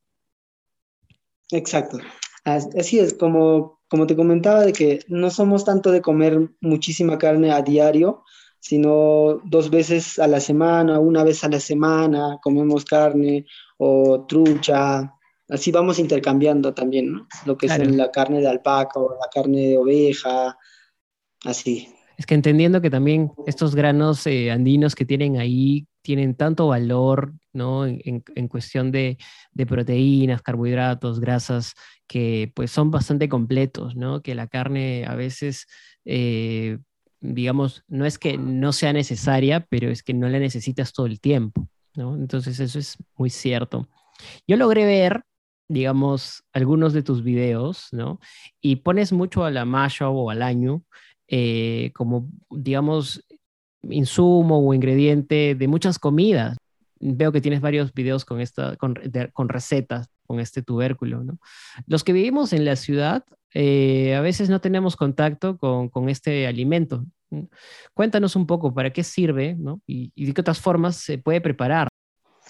[1.51, 1.99] Exacto.
[2.43, 7.51] Así es, como, como te comentaba, de que no somos tanto de comer muchísima carne
[7.51, 8.23] a diario,
[8.59, 13.45] sino dos veces a la semana, una vez a la semana comemos carne
[13.77, 15.13] o trucha,
[15.51, 17.27] así vamos intercambiando también, ¿no?
[17.45, 17.83] Lo que claro.
[17.83, 20.57] es la carne de alpaca o la carne de oveja,
[21.43, 21.89] así.
[22.17, 27.33] Es que entendiendo que también estos granos eh, andinos que tienen ahí tienen tanto valor,
[27.53, 27.85] ¿no?
[27.85, 29.17] En, en cuestión de,
[29.51, 31.73] de, proteínas, carbohidratos, grasas,
[32.07, 34.21] que pues son bastante completos, ¿no?
[34.21, 35.67] Que la carne a veces,
[36.05, 36.77] eh,
[37.19, 41.19] digamos, no es que no sea necesaria, pero es que no la necesitas todo el
[41.19, 42.15] tiempo, ¿no?
[42.15, 43.89] Entonces eso es muy cierto.
[44.47, 45.23] Yo logré ver
[45.71, 48.19] digamos, algunos de tus videos, ¿no?
[48.61, 50.83] Y pones mucho a la masha o al año
[51.27, 53.25] eh, como, digamos,
[53.83, 56.57] insumo o ingrediente de muchas comidas.
[56.99, 58.95] Veo que tienes varios videos con, esta, con,
[59.33, 61.39] con recetas con este tubérculo, ¿no?
[61.87, 66.47] Los que vivimos en la ciudad, eh, a veces no tenemos contacto con, con este
[66.47, 67.05] alimento.
[67.93, 69.81] Cuéntanos un poco para qué sirve, ¿no?
[69.87, 71.87] Y, y de qué otras formas se puede preparar.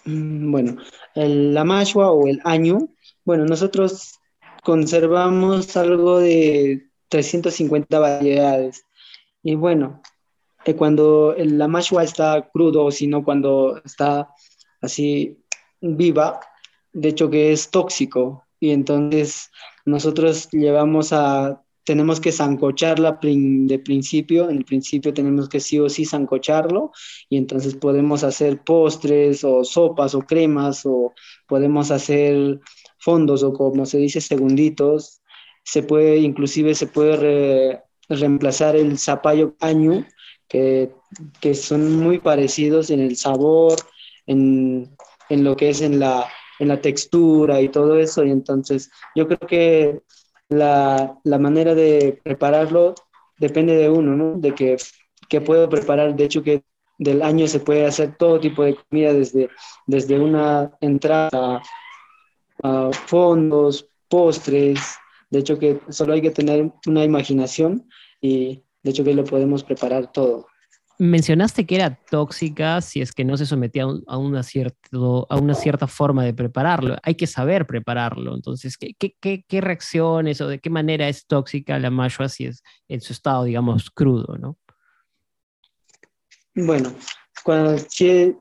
[0.05, 0.77] Mm, bueno,
[1.15, 2.89] el, la mashua o el año
[3.23, 4.19] bueno, nosotros
[4.63, 8.85] conservamos algo de 350 variedades.
[9.43, 10.01] Y bueno,
[10.65, 14.29] eh, cuando la mashua está crudo, sino cuando está
[14.81, 15.43] así
[15.81, 16.39] viva,
[16.93, 18.45] de hecho que es tóxico.
[18.59, 19.49] Y entonces
[19.85, 25.89] nosotros llevamos a, tenemos que zancocharla de principio, en el principio tenemos que sí o
[25.89, 26.91] sí zancocharlo,
[27.29, 31.13] y entonces podemos hacer postres o sopas o cremas, o
[31.47, 32.59] podemos hacer
[33.01, 35.21] fondos o como se dice segunditos,
[35.63, 40.05] se puede, inclusive se puede re, reemplazar el zapallo caño,
[40.47, 40.91] que,
[41.39, 43.75] que son muy parecidos en el sabor,
[44.27, 44.95] en,
[45.29, 46.27] en lo que es en la,
[46.59, 48.23] en la textura y todo eso.
[48.23, 50.01] Y entonces yo creo que
[50.49, 52.95] la, la manera de prepararlo
[53.37, 54.37] depende de uno, ¿no?
[54.37, 54.77] De que,
[55.29, 56.15] que puedo preparar.
[56.15, 56.63] De hecho, que
[56.97, 59.49] del año se puede hacer todo tipo de comida, desde,
[59.87, 61.61] desde una entrada
[63.07, 64.79] fondos, postres.
[65.29, 67.87] De hecho, que solo hay que tener una imaginación
[68.19, 70.47] y de hecho que lo podemos preparar todo.
[70.97, 75.55] Mencionaste que era tóxica si es que no se sometía a, una, cierto, a una
[75.55, 76.95] cierta forma de prepararlo.
[77.01, 78.35] Hay que saber prepararlo.
[78.35, 82.61] Entonces, ¿qué, qué, qué, reacciones o de qué manera es tóxica la mayo si es
[82.87, 84.57] en su estado, digamos, crudo, ¿no?
[86.53, 86.93] Bueno,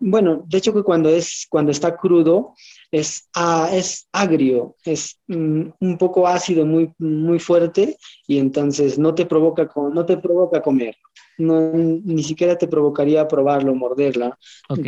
[0.00, 2.54] bueno, de hecho que cuando, es, cuando está crudo
[2.90, 9.14] es, ah, es agrio, es mm, un poco ácido, muy, muy fuerte y entonces no
[9.14, 10.96] te provoca, no te provoca comer
[11.40, 14.38] no, ni siquiera te provocaría probarlo, morderla,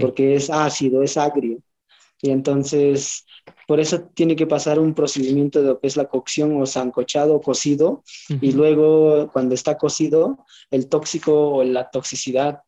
[0.01, 1.59] porque es ácido, es agrio.
[2.21, 3.25] Y entonces,
[3.67, 7.35] por eso tiene que pasar un procedimiento de lo que es la cocción o sancochado
[7.35, 8.05] o cocido.
[8.41, 12.61] Y luego, cuando está cocido, el tóxico o la toxicidad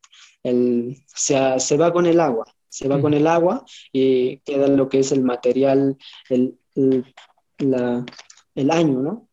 [0.45, 2.45] el, se, se va con el agua.
[2.69, 5.95] Se va con el agua y queda lo que es el material,
[6.29, 6.57] el,
[7.57, 8.05] la,
[8.53, 9.29] el año, ¿no?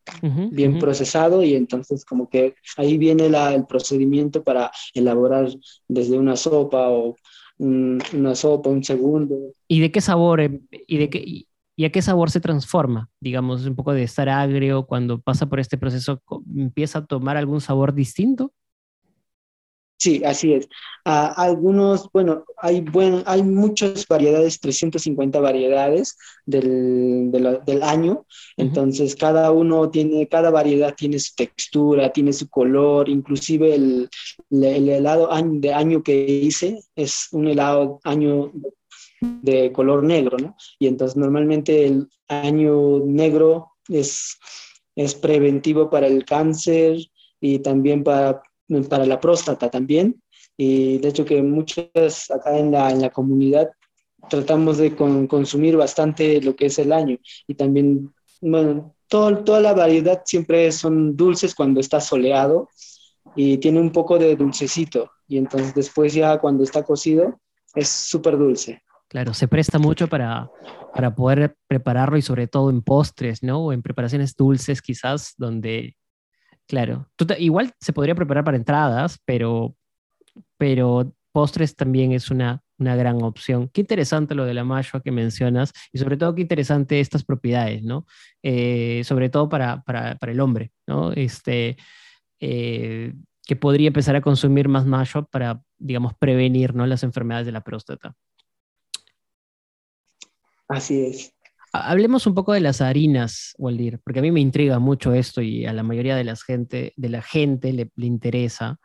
[0.50, 5.48] Bien procesado y entonces como que ahí viene el procedimiento para elaborar
[5.88, 7.16] desde una sopa o
[7.58, 9.54] una sopa, un segundo.
[9.66, 13.10] ¿Y de qué sabor eh, y de qué y a qué sabor se transforma?
[13.18, 16.22] Digamos, un poco de estar agrio cuando pasa por este proceso,
[16.54, 18.52] ¿empieza a tomar algún sabor distinto?
[20.02, 20.68] Sí, así es.
[21.04, 29.52] Ah, algunos, bueno, hay, buen, hay muchas variedades, 350 variedades del, del año, entonces cada
[29.52, 34.08] uno tiene, cada variedad tiene su textura, tiene su color, inclusive el,
[34.50, 35.28] el helado
[35.60, 38.50] de año que hice es un helado año
[39.20, 40.56] de color negro, ¿no?
[40.80, 44.36] Y entonces normalmente el año negro es,
[44.96, 46.96] es preventivo para el cáncer
[47.40, 48.42] y también para
[48.88, 50.22] para la próstata también.
[50.56, 53.70] Y de hecho que muchas acá en la, en la comunidad
[54.28, 57.18] tratamos de consumir bastante lo que es el año.
[57.46, 62.68] Y también, bueno, todo, toda la variedad siempre son dulces cuando está soleado
[63.34, 65.10] y tiene un poco de dulcecito.
[65.28, 67.40] Y entonces después ya cuando está cocido
[67.74, 68.82] es súper dulce.
[69.08, 70.50] Claro, se presta mucho para,
[70.94, 73.72] para poder prepararlo y sobre todo en postres, ¿no?
[73.72, 75.96] En preparaciones dulces quizás, donde
[76.72, 77.06] Claro.
[77.38, 79.76] igual se podría preparar para entradas, pero,
[80.56, 83.68] pero postres también es una, una gran opción.
[83.68, 87.82] Qué interesante lo de la mayo que mencionas y sobre todo qué interesante estas propiedades,
[87.82, 88.06] ¿no?
[88.42, 91.12] Eh, sobre todo para, para, para, el hombre, ¿no?
[91.12, 91.76] Este,
[92.40, 93.12] eh,
[93.46, 96.86] que podría empezar a consumir más mayo para, digamos, prevenir ¿no?
[96.86, 98.16] las enfermedades de la próstata.
[100.68, 101.34] Así es.
[101.72, 105.64] Hablemos un poco de las harinas, Waldir, porque a mí me intriga mucho esto y
[105.64, 108.78] a la mayoría de, las gente, de la gente le, interesa.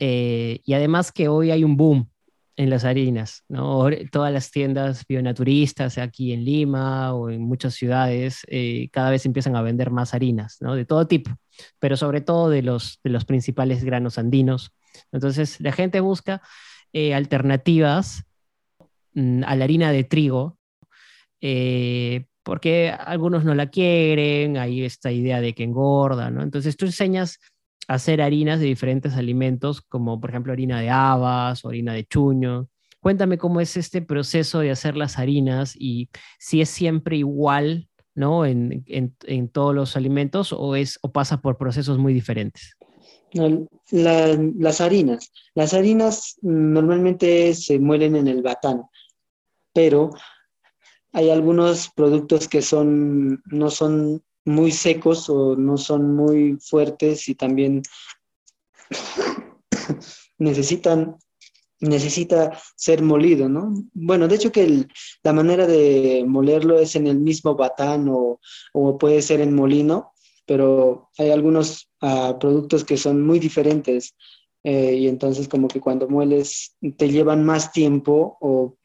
[0.00, 2.10] Eh, y además que hoy hay un boom
[2.56, 3.86] en las harinas, ¿no?
[4.10, 9.54] Todas las tiendas bionaturistas aquí en Lima o en muchas ciudades eh, cada vez empiezan
[9.56, 10.74] a vender más harinas, ¿no?
[10.74, 11.30] De todo tipo,
[11.78, 14.72] pero sobre todo de los, de los principales granos andinos.
[15.12, 16.42] Entonces la gente busca
[16.92, 18.24] eh, alternativas
[19.14, 20.58] mm, a la harina de trigo
[21.40, 26.42] eh, porque algunos no la quieren, hay esta idea de que engorda, ¿no?
[26.42, 27.40] Entonces tú enseñas
[27.88, 32.04] a hacer harinas de diferentes alimentos, como por ejemplo harina de habas o harina de
[32.04, 32.68] chuño.
[33.00, 38.46] Cuéntame cómo es este proceso de hacer las harinas y si es siempre igual, ¿no?
[38.46, 42.76] En, en, todos los alimentos o, es, o pasa por procesos muy diferentes.
[43.90, 45.32] las harinas.
[45.54, 48.82] Las harinas normalmente se muelen en el batán,
[49.72, 50.10] pero
[51.16, 57.34] hay algunos productos que son, no son muy secos o no son muy fuertes y
[57.34, 57.82] también
[60.38, 61.16] necesitan
[61.80, 63.72] necesita ser molido, ¿no?
[63.94, 64.86] Bueno, de hecho que
[65.22, 68.38] la manera de molerlo es en el mismo batán o,
[68.98, 70.12] puede ser en molino,
[70.44, 74.14] pero hay algunos ah, productos que son muy diferentes
[74.64, 78.76] eh, y entonces como que cuando mueles te llevan más tiempo o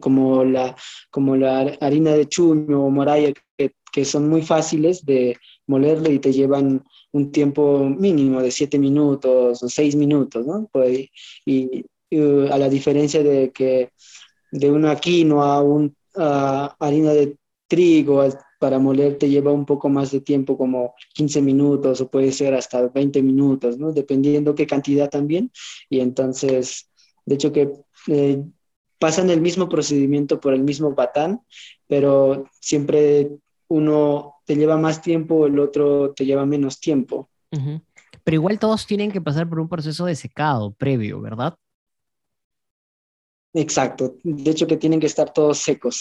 [0.00, 0.76] como la,
[1.10, 6.18] como la harina de chuño o moraya, que, que son muy fáciles de molerle y
[6.18, 10.68] te llevan un tiempo mínimo de siete minutos o seis minutos, ¿no?
[10.72, 11.08] Pues,
[11.46, 11.84] y,
[12.50, 13.90] a la diferencia de que
[14.50, 18.22] de una quinoa, un, harina de trigo,
[18.58, 22.54] para moler te lleva un poco más de tiempo, como 15 minutos o puede ser
[22.54, 23.92] hasta 20 minutos, ¿no?
[23.92, 25.50] Dependiendo qué cantidad también.
[25.88, 26.90] Y entonces,
[27.24, 27.72] de hecho que
[28.08, 28.44] eh,
[29.02, 31.40] pasan el mismo procedimiento por el mismo batán,
[31.88, 33.32] pero siempre
[33.66, 37.28] uno te lleva más tiempo, el otro te lleva menos tiempo.
[37.50, 41.56] Pero igual todos tienen que pasar por un proceso de secado previo, ¿verdad?
[43.54, 44.14] Exacto.
[44.22, 46.00] De hecho que tienen que estar todos secos.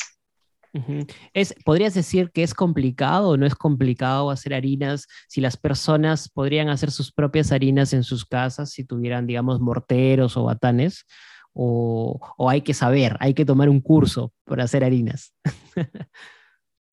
[1.33, 6.29] es, ¿Podrías decir que es complicado o no es complicado hacer harinas si las personas
[6.29, 11.07] podrían hacer sus propias harinas en sus casas si tuvieran, digamos, morteros o batanes?
[11.53, 15.33] O, o hay que saber, hay que tomar un curso para hacer harinas?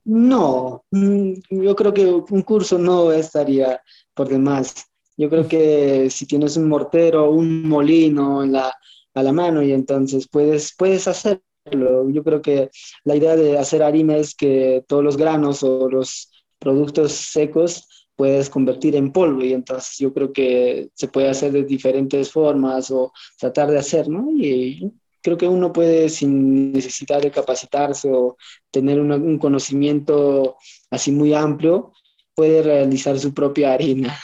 [0.04, 3.80] no, mm, yo creo que un curso no estaría
[4.14, 4.74] por demás.
[5.16, 8.72] Yo creo que si tienes un mortero, un molino la,
[9.14, 12.08] a la mano y entonces puedes, puedes hacerlo.
[12.10, 12.70] Yo creo que
[13.04, 18.50] la idea de hacer harina es que todos los granos o los productos secos puedes
[18.50, 23.12] convertir en polvo y entonces yo creo que se puede hacer de diferentes formas o
[23.38, 24.32] tratar de hacer, ¿no?
[24.36, 24.92] Y
[25.22, 28.36] creo que uno puede sin necesidad de capacitarse o
[28.72, 30.56] tener un conocimiento
[30.90, 31.92] así muy amplio,
[32.34, 34.18] puede realizar su propia harina.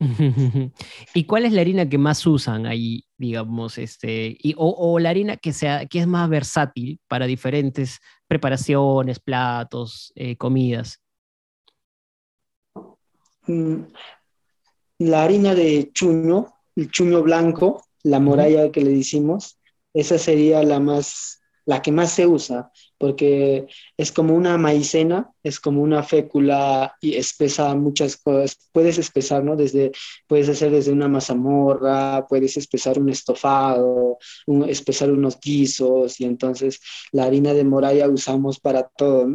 [1.14, 5.36] ¿Y cuál es la harina que más usan ahí, digamos, este, y, o, la harina
[5.36, 11.00] que, sea, que es más versátil para diferentes preparaciones, platos, eh, comidas?
[13.46, 13.82] Mm,
[14.98, 19.58] la harina de chuño, el chuño blanco, la moralla que le decimos,
[19.92, 23.66] esa sería la más, la que más se usa, porque
[23.96, 28.58] es como una maicena, es como una fécula y espesa muchas cosas.
[28.72, 29.54] Puedes espesar, ¿no?
[29.54, 29.92] Desde,
[30.26, 34.18] puedes hacer desde una mazamorra, puedes espesar un estofado,
[34.66, 36.80] espesar unos guisos, y entonces
[37.12, 39.28] la harina de moralla usamos para todo,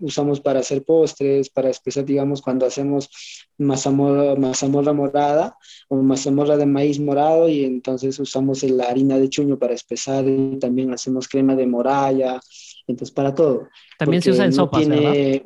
[0.00, 3.10] usamos para hacer postres, para espesar, digamos, cuando hacemos
[3.58, 5.56] mazamorra, mazamorra morada
[5.88, 10.58] o mazamorra de maíz morado, y entonces usamos la harina de chuño para espesar, y
[10.58, 12.40] también hacemos crema de moralla,
[12.86, 13.68] entonces, para todo.
[13.98, 15.42] También se usa en sopas, tiene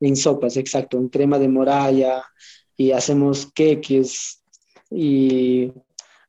[0.00, 2.24] en sopas, exacto, en crema de moralla
[2.76, 4.42] y hacemos queques
[4.90, 5.72] y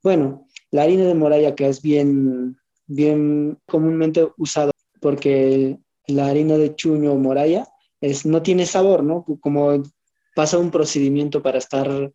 [0.02, 4.72] bueno, la harina de moralla que es bien, bien comúnmente usada
[5.02, 5.78] porque
[6.08, 7.68] la harina de chuño o moralla
[8.02, 9.26] es, no tiene sabor, ¿no?
[9.42, 9.84] Como
[10.36, 12.12] pasa un procedimiento para estar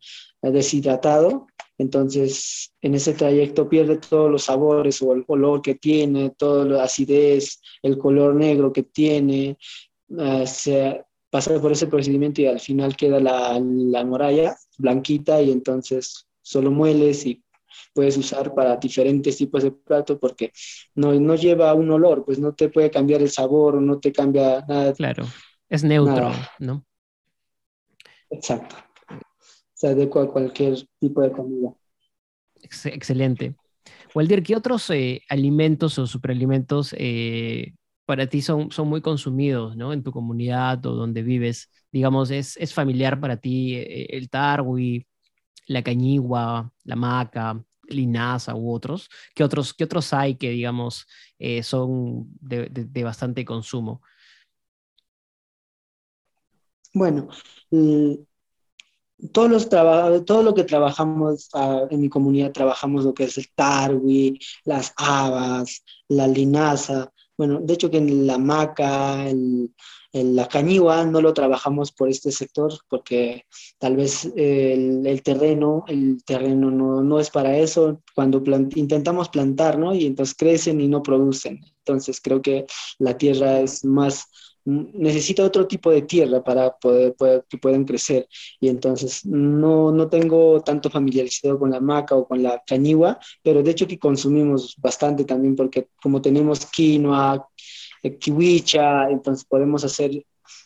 [0.51, 6.65] deshidratado, entonces, en ese trayecto pierde todos los sabores o el color que tiene, toda
[6.65, 9.57] la acidez, el color negro que tiene.
[10.45, 16.27] Se pasa por ese procedimiento y al final queda la, la moralla blanquita y entonces
[16.41, 17.43] solo mueles y
[17.93, 20.51] puedes usar para diferentes tipos de plato porque
[20.93, 24.63] no, no lleva un olor, pues no te puede cambiar el sabor, no te cambia
[24.67, 24.93] nada.
[24.93, 25.25] Claro,
[25.69, 26.85] es neutro, ¿no?
[28.29, 28.75] Exacto
[29.83, 31.73] se adecua a cualquier tipo de comida.
[32.85, 33.53] Excelente.
[34.15, 37.73] Waldir, ¿qué otros eh, alimentos o superalimentos eh,
[38.05, 39.91] para ti son, son muy consumidos ¿no?
[39.91, 41.69] en tu comunidad o donde vives?
[41.91, 45.05] Digamos, ¿es, es familiar para ti eh, el tarwi,
[45.67, 49.09] la cañigua, la maca, linaza u otros?
[49.35, 51.05] ¿Qué otros, qué otros hay que, digamos,
[51.63, 54.01] son de, de, bastante consumo?
[56.93, 57.27] Bueno,
[59.31, 59.69] todos los
[60.25, 64.93] todo lo que trabajamos ah, en mi comunidad, trabajamos lo que es el tarwi, las
[64.97, 67.11] habas, la linaza.
[67.37, 69.73] Bueno, de hecho que en la maca, en,
[70.13, 73.45] la cañigua no lo trabajamos por este sector porque
[73.79, 77.99] tal vez el, terreno, el terreno no, no, es para eso.
[78.13, 78.43] Cuando
[78.75, 79.95] intentamos plantar, ¿no?
[79.95, 81.61] Y entonces crecen y no producen.
[81.79, 82.67] Entonces creo que
[82.99, 84.27] la tierra es más
[84.65, 87.15] necesita otro tipo de tierra para poder,
[87.49, 88.27] que puedan crecer.
[88.59, 93.63] Y entonces no, no tengo tanto familiarizado con la maca o con la cañigua, pero
[93.63, 97.47] de hecho que consumimos bastante también porque como tenemos quinoa,
[98.03, 100.11] eh, kiwicha, entonces podemos hacer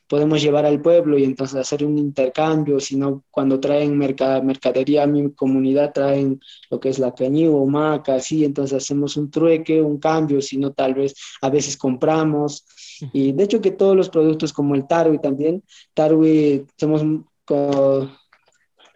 [0.08, 5.32] podemos llevar al pueblo y entonces hacer un intercambio, sino cuando traen mercadería a mi
[5.34, 6.40] comunidad traen
[6.70, 10.72] lo que es la cañigua o maca, así, entonces hacemos un trueque, un cambio, sino
[10.72, 12.66] tal vez a veces compramos,
[13.14, 15.62] y de hecho que todos los productos como el tarwi también,
[15.94, 17.04] tarwi, somos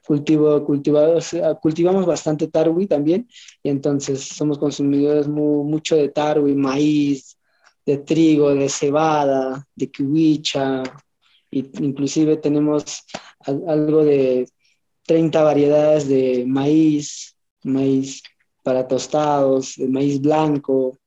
[0.06, 3.28] cultivo, cultivados, cultivamos bastante tarwi también,
[3.62, 7.38] y entonces somos consumidores mucho de tarwi, maíz,
[7.92, 10.84] de trigo, de cebada, de kiwicha,
[11.50, 13.04] y inclusive tenemos
[13.68, 14.48] algo de
[15.06, 18.24] 30 variedades de maíz, maíz
[18.64, 20.98] para tostados, de maíz blanco,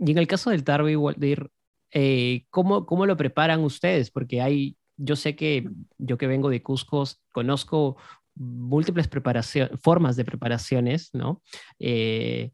[0.00, 1.50] y en el caso del tarwi, Waldir,
[1.92, 4.10] eh, ¿cómo, ¿cómo lo preparan ustedes?
[4.10, 7.98] Porque hay, yo sé que yo que vengo de Cusco, conozco
[8.34, 11.42] múltiples preparaciones, formas de preparaciones, ¿no?
[11.78, 12.52] Eh,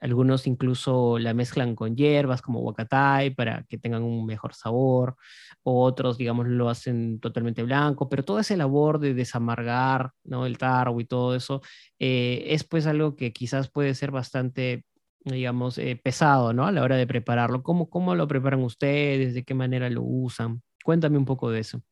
[0.00, 5.16] algunos incluso la mezclan con hierbas como huacatay para que tengan un mejor sabor,
[5.62, 10.46] otros, digamos, lo hacen totalmente blanco, pero todo ese labor de desamargar, ¿no?
[10.46, 11.62] El tarro y todo eso,
[11.98, 14.84] eh, es pues algo que quizás puede ser bastante
[15.24, 16.66] digamos, eh, pesado, ¿no?
[16.66, 17.62] A la hora de prepararlo.
[17.62, 19.34] ¿Cómo, ¿Cómo lo preparan ustedes?
[19.34, 20.62] ¿De qué manera lo usan?
[20.84, 21.82] Cuéntame un poco de eso.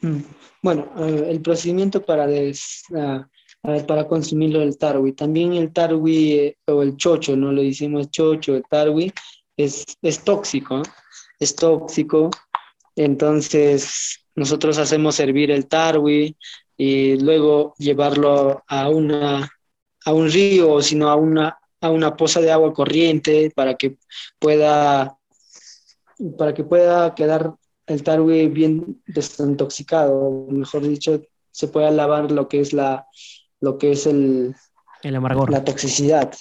[0.00, 0.18] Mm,
[0.62, 2.84] bueno, eh, el procedimiento para des,
[3.62, 5.12] ah, para consumirlo el tarwi.
[5.12, 9.12] También el tarwi eh, o el chocho, no lo decimos chocho, el tarwi
[9.56, 10.82] es, es tóxico,
[11.38, 12.30] es tóxico.
[12.96, 16.36] Entonces nosotros hacemos hervir el tarwi
[16.76, 19.50] y luego llevarlo a, una,
[20.04, 23.96] a un río o sino a una, a una poza de agua corriente para que
[24.38, 25.18] pueda
[26.36, 27.54] para que pueda quedar
[27.86, 33.06] el tarwi bien desintoxicado, mejor dicho, se pueda lavar lo que es la,
[33.60, 34.54] lo que es el,
[35.02, 35.50] el amargor.
[35.50, 36.32] La toxicidad.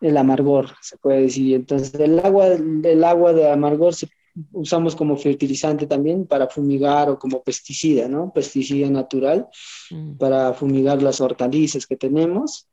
[0.00, 1.54] El amargor, se puede decir.
[1.54, 4.08] Entonces, el agua, el agua de amargor se,
[4.52, 8.32] usamos como fertilizante también para fumigar o como pesticida, ¿no?
[8.32, 9.48] Pesticida natural
[9.90, 10.16] mm.
[10.16, 12.68] para fumigar las hortalizas que tenemos.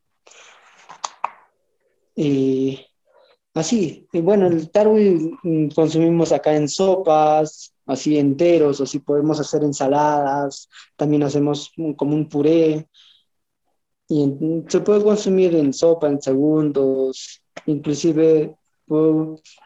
[2.16, 2.80] Y
[3.54, 9.40] así, y bueno, el tarwi mm, consumimos acá en sopas, así enteros, o si podemos
[9.40, 12.88] hacer ensaladas, también hacemos como un puré,
[14.08, 18.56] y se puede consumir en sopa en segundos, inclusive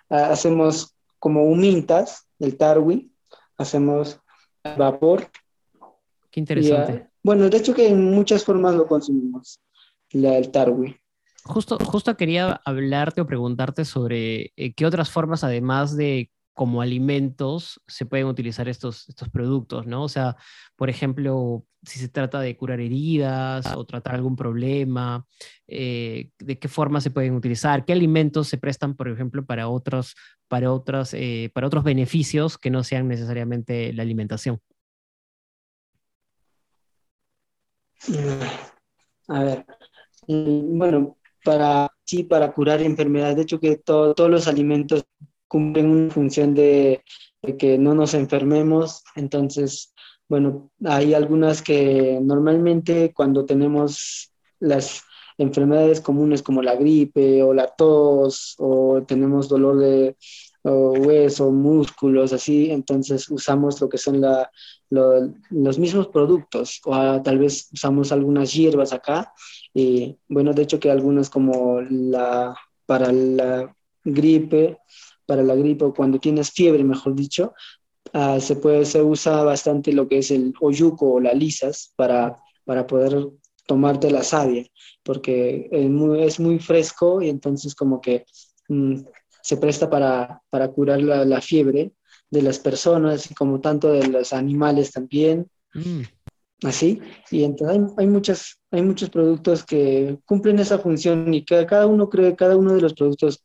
[0.09, 3.11] hacemos como humintas del tarwi,
[3.57, 4.19] hacemos
[4.77, 5.29] vapor.
[6.31, 7.03] Qué interesante.
[7.05, 9.59] Ah, bueno, de hecho que en muchas formas lo consumimos,
[10.11, 10.95] el tarwi.
[11.43, 16.29] Justo, justo quería hablarte o preguntarte sobre eh, qué otras formas, además de
[16.59, 20.03] como alimentos se pueden utilizar estos, estos productos, ¿no?
[20.03, 20.35] O sea,
[20.75, 25.25] por ejemplo, si se trata de curar heridas o tratar algún problema,
[25.67, 30.17] eh, de qué forma se pueden utilizar, qué alimentos se prestan, por ejemplo, para otros,
[30.49, 34.59] para otras, eh, para otros beneficios que no sean necesariamente la alimentación.
[39.29, 39.65] A ver,
[40.27, 45.05] mm, bueno, para sí, para curar enfermedades, de hecho que todos los alimentos
[45.49, 47.03] cumplen una función de,
[47.57, 49.03] que no nos enfermemos.
[49.15, 49.93] Entonces,
[50.29, 55.03] bueno, hay algunas que normalmente cuando tenemos las
[55.37, 60.15] enfermedades comunes como la gripe o la tos o tenemos dolor de
[60.63, 64.51] hueso, músculos, así, entonces usamos lo que son la,
[64.89, 69.33] los mismos productos o tal vez usamos algunas hierbas acá.
[69.73, 74.79] Y bueno, de hecho que algunas como la para la gripe
[75.29, 77.53] para la gripe o cuando tienes fiebre, mejor dicho,
[78.13, 82.41] ah, se, puede, se usa bastante lo que es el oyuco o la lisas para,
[82.65, 83.27] para poder
[83.67, 84.65] tomarte la savia,
[85.03, 88.25] porque es muy, es muy fresco y entonces como que
[88.69, 89.01] mm,
[89.43, 91.91] se presta para, para curar la, la, fiebre
[92.31, 95.47] de las personas y como tanto de los animales también.
[95.75, 96.01] Mm.
[96.63, 96.99] Así,
[97.29, 101.85] y entonces hay, hay, muchas, hay muchos productos que cumplen esa función y que cada
[101.85, 103.43] uno cree, cada uno de los productos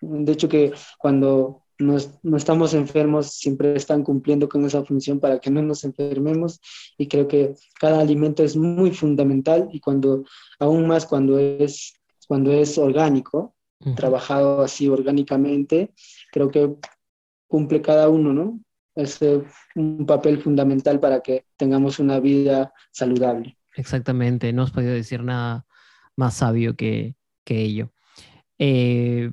[0.00, 1.96] de hecho que cuando no,
[2.36, 6.60] estamos enfermos siempre están cumpliendo con esa función para que no nos enfermemos
[6.98, 10.24] y creo que cada alimento es muy fundamental y cuando
[10.58, 11.94] aún más cuando es
[12.26, 13.56] cuando es orgánico,
[13.96, 15.92] trabajado así orgánicamente,
[16.30, 16.76] creo que
[17.48, 18.60] cumple cada uno, ¿no?
[18.94, 19.18] Es
[19.74, 23.58] un papel fundamental para que tengamos una vida saludable.
[23.74, 25.66] Exactamente, no has podido decir nada
[26.14, 27.92] más sabio que, que ello.
[28.58, 29.30] Eh,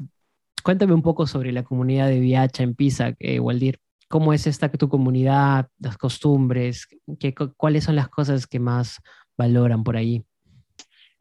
[0.67, 3.79] Cuéntame un poco sobre la comunidad de Viacha en Pisa, eh, Waldir.
[4.09, 6.89] ¿Cómo es esta tu comunidad, las costumbres?
[7.21, 8.97] ¿Qué, ¿Cuáles son las cosas que más
[9.37, 10.25] valoran por ahí?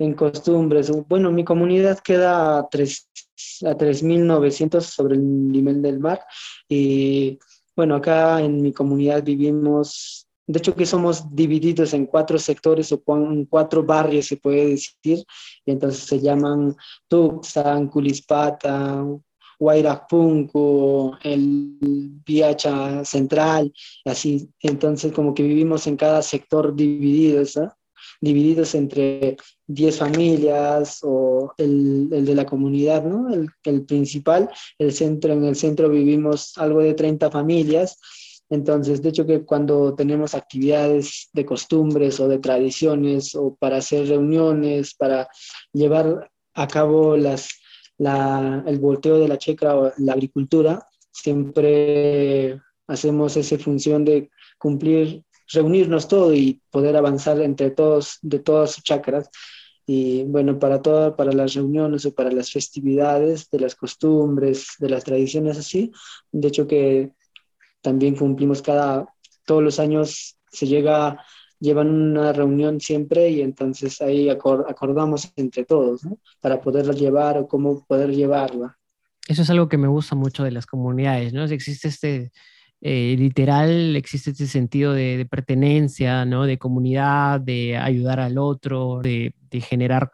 [0.00, 6.22] En costumbres, bueno, mi comunidad queda a 3.900 sobre el nivel del mar
[6.68, 7.38] y
[7.76, 13.00] bueno, acá en mi comunidad vivimos, de hecho que somos divididos en cuatro sectores o
[13.48, 15.24] cuatro barrios, se puede decir,
[15.64, 16.74] y entonces se llaman
[17.06, 19.04] Tuxan, Culispata,
[20.08, 21.78] Punco, el
[22.24, 23.72] Viacha Central,
[24.04, 24.48] así.
[24.60, 27.58] Entonces, como que vivimos en cada sector divididos,
[28.20, 29.36] divididos entre
[29.66, 33.32] 10 familias o el, el, de la comunidad, ¿no?
[33.32, 37.98] El, el principal, el centro, en el centro vivimos algo de 30 familias.
[38.48, 44.06] Entonces, de hecho que cuando tenemos actividades de costumbres o de tradiciones o para hacer
[44.06, 45.28] reuniones, para
[45.72, 47.48] llevar a cabo las,
[47.98, 55.24] la, el volteo de la checa o la agricultura, siempre hacemos esa función de cumplir,
[55.48, 59.30] reunirnos todo y poder avanzar entre todos, de todas sus chakras.
[59.86, 64.90] Y bueno, para todas, para las reuniones o para las festividades, de las costumbres, de
[64.90, 65.92] las tradiciones así,
[66.32, 67.12] de hecho que
[67.80, 69.06] también cumplimos cada,
[69.44, 71.24] todos los años se llega,
[71.60, 76.02] llevan una reunión siempre y entonces ahí acordamos entre todos.
[76.40, 78.78] Para poderla llevar o cómo poder llevarla.
[79.28, 81.44] Eso es algo que me gusta mucho de las comunidades, ¿no?
[81.44, 82.30] Existe este,
[82.80, 86.44] eh, literal, existe este sentido de, pertenencia, ¿no?
[86.44, 89.34] De comunidad, de ayudar al otro, de,
[89.68, 90.12] generar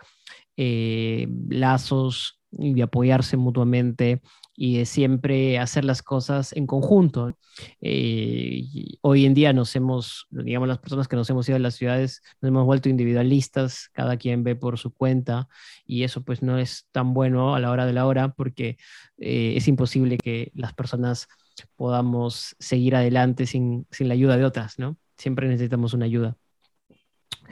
[0.56, 4.22] eh, lazos y de apoyarse mutuamente
[4.54, 7.36] y de siempre hacer las cosas en conjunto.
[7.80, 8.64] Eh,
[9.00, 12.22] hoy en día nos hemos, digamos, las personas que nos hemos ido a las ciudades,
[12.40, 15.48] nos hemos vuelto individualistas, cada quien ve por su cuenta
[15.86, 18.76] y eso pues no es tan bueno a la hora de la hora porque
[19.18, 21.28] eh, es imposible que las personas
[21.76, 24.96] podamos seguir adelante sin, sin, la ayuda de otras, ¿no?
[25.16, 26.36] Siempre necesitamos una ayuda.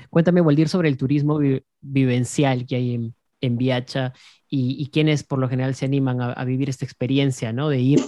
[0.09, 1.39] Cuéntame, Waldir, sobre el turismo
[1.81, 4.13] vivencial que hay en, en Viacha
[4.49, 7.69] y, quienes por lo general se animan a, vivir esta experiencia, ¿no?
[7.69, 8.01] De ir.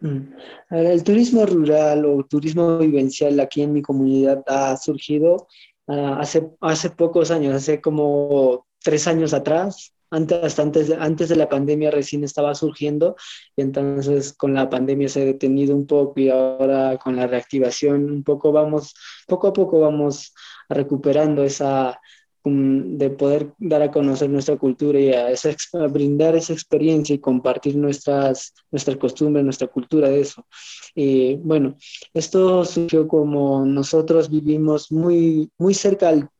[0.00, 0.34] Mm.
[0.70, 5.46] El turismo rural o turismo vivencial aquí en mi comunidad ha surgido
[5.86, 11.48] ah, hace, hace pocos años, hace como tres años atrás, antes, antes, antes de la
[11.48, 13.16] pandemia recién estaba surgiendo
[13.56, 18.10] y entonces con la pandemia se ha detenido un poco y ahora con la reactivación
[18.10, 18.94] un poco vamos,
[19.26, 20.32] poco a poco vamos
[20.68, 22.00] recuperando esa,
[22.48, 25.50] de poder dar a conocer nuestra cultura y a, esa,
[25.88, 30.46] brindar esa experiencia y compartir nuestras, nuestras costumbres, nuestra cultura de eso.
[30.94, 31.76] Y bueno,
[32.14, 36.30] esto surgió como nosotros vivimos muy, muy cerca al,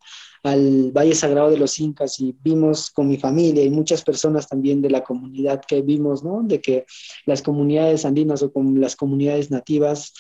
[0.45, 4.81] al Valle Sagrado de los Incas y vimos con mi familia y muchas personas también
[4.81, 6.43] de la comunidad que vimos, ¿no?
[6.43, 6.87] De que
[7.25, 10.13] las comunidades andinas o con las comunidades nativas,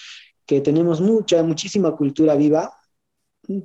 [0.44, 2.72] que tenemos mucha, muchísima cultura viva,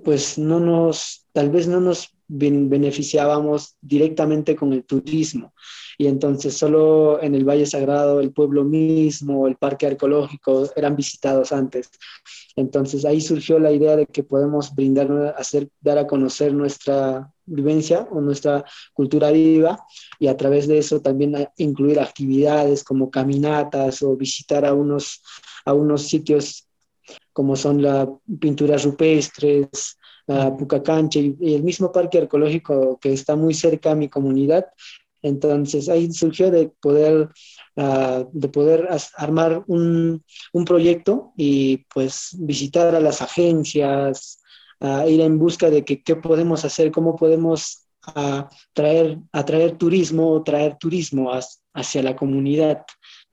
[0.04, 5.54] pues no nos, tal vez no nos beneficiábamos directamente con el turismo.
[5.98, 11.52] Y entonces solo en el Valle Sagrado, el pueblo mismo, el parque arqueológico eran visitados
[11.52, 11.90] antes.
[12.56, 18.08] Entonces ahí surgió la idea de que podemos brindar, hacer, dar a conocer nuestra vivencia
[18.12, 18.64] o nuestra
[18.94, 19.84] cultura viva
[20.18, 25.22] y a través de eso también incluir actividades como caminatas o visitar a unos,
[25.66, 26.68] a unos sitios
[27.34, 28.08] como son las
[28.40, 34.10] pinturas rupestres, la Pucacancha y, el mismo parque arqueológico que está muy cerca a mi
[34.10, 34.66] comunidad.
[35.22, 37.30] Entonces ahí surgió de poder,
[37.78, 40.24] ah, de poder armar un,
[40.54, 44.42] un, proyecto y pues visitar a las agencias,
[45.08, 50.78] ir en busca de que, qué podemos hacer, cómo podemos uh, traer, atraer turismo, traer
[50.78, 51.32] turismo
[51.74, 52.84] hacia la comunidad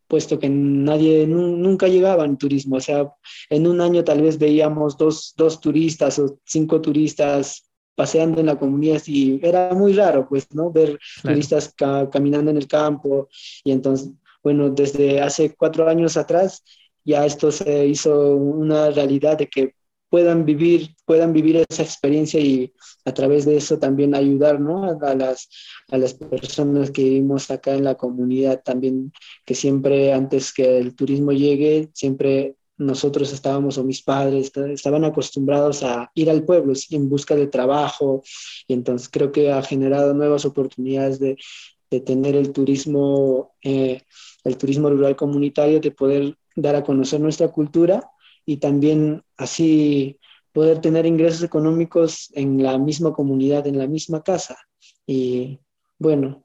[0.09, 2.77] puesto que nadie, nunca llegaba en turismo.
[2.77, 3.13] O sea,
[3.51, 8.59] en un año tal vez veíamos dos, dos turistas o cinco turistas paseando en la
[8.59, 10.71] comunidad y era muy raro, pues, ¿no?
[10.71, 11.75] Ver turistas
[12.11, 13.29] caminando en el campo.
[13.65, 14.11] Y entonces,
[14.43, 16.63] bueno, desde hace cuatro años atrás
[17.05, 19.75] ya esto se hizo una realidad de que
[20.09, 22.73] puedan vivir, puedan vivir esa experiencia y
[23.05, 24.85] a través de eso también ayudar ¿no?
[24.85, 25.49] a, las,
[25.91, 29.13] a las personas que vivimos acá en la comunidad también,
[29.45, 35.83] que siempre antes que el turismo llegue, siempre nosotros estábamos o mis padres estaban acostumbrados
[35.83, 38.23] a ir al pueblo en busca de trabajo
[38.69, 41.37] y entonces creo que ha generado nuevas oportunidades de,
[41.91, 44.03] de tener el turismo, eh,
[44.45, 48.11] el turismo rural comunitario, de poder dar a conocer nuestra cultura
[48.47, 50.19] y también así
[50.53, 54.59] poder tener ingresos económicos en la misma comunidad, en la misma casa.
[55.07, 55.59] Y
[55.99, 56.45] bueno,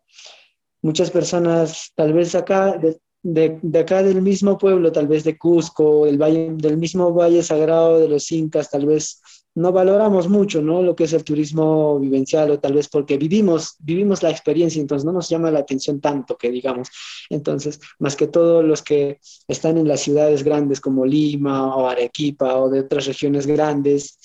[0.81, 2.79] muchas personas, tal vez acá,
[3.23, 7.99] de, acá del mismo pueblo, tal vez de Cusco, el valle, del mismo Valle Sagrado
[7.99, 9.21] de los Incas, tal vez
[9.55, 10.81] no valoramos mucho, ¿no?
[10.81, 15.05] Lo que es el turismo vivencial o tal vez porque vivimos, vivimos la experiencia, entonces
[15.05, 16.89] no nos llama la atención tanto que digamos.
[17.29, 22.55] Entonces, más que todos los que están en las ciudades grandes como Lima o Arequipa
[22.57, 24.17] o de otras regiones grandes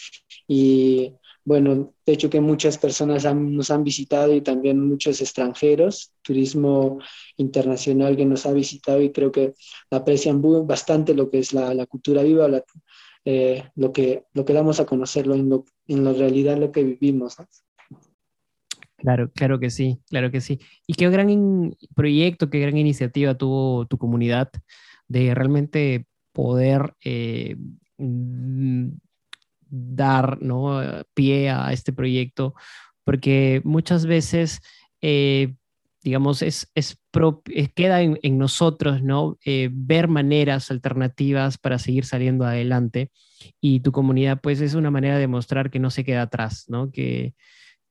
[0.46, 1.12] y
[1.44, 6.98] bueno, de hecho que muchas personas nos han visitado y también muchos extranjeros, turismo
[7.38, 9.54] internacional que nos ha visitado y creo que
[9.90, 12.62] aprecian bastante lo que es la, la cultura viva, la,
[13.24, 14.86] eh, lo, que, lo que damos a
[15.26, 17.36] lo, en la realidad, lo que vivimos.
[18.96, 20.58] Claro, claro que sí, claro que sí.
[20.86, 24.50] Y qué gran proyecto, qué gran iniciativa tuvo tu comunidad
[25.06, 27.56] de realmente poder eh,
[27.96, 28.88] mm,
[29.68, 30.80] dar ¿no?
[31.14, 32.54] pie a este proyecto,
[33.04, 34.60] porque muchas veces,
[35.00, 35.54] eh,
[36.08, 36.98] digamos, es, es,
[37.74, 39.36] queda en, nosotros, ¿no?
[39.44, 43.10] Eh, ver maneras alternativas para seguir saliendo adelante
[43.60, 46.90] y tu comunidad, pues, es una manera de mostrar que no se queda atrás, ¿no?
[46.90, 47.34] Que,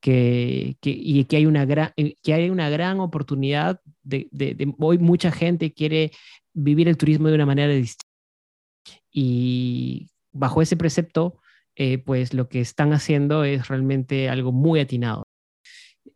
[0.01, 4.73] que, que, y que hay una gran, eh, que hay una gran oportunidad de, de,
[4.79, 6.11] hoy mucha gente quiere
[6.53, 8.07] vivir el turismo de una manera distinta
[9.11, 11.39] y bajo ese precepto,
[11.75, 15.26] eh, pues lo que están haciendo es realmente algo muy atinado.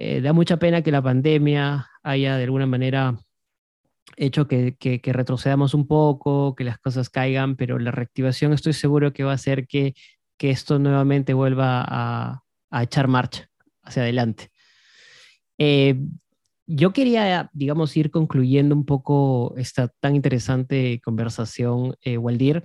[0.03, 3.19] Eh, da mucha pena que la pandemia haya de alguna manera
[4.17, 9.23] hecho que, retrocedamos un poco, que las cosas caigan, pero la reactivación estoy seguro que
[9.23, 9.93] va a hacer que,
[10.39, 12.41] esto nuevamente vuelva a,
[12.71, 13.47] a, echar marcha
[13.83, 14.49] hacia adelante.
[15.59, 15.99] Eh,
[16.65, 22.63] yo quería, digamos, ir concluyendo un poco esta tan interesante conversación, eh, Waldir,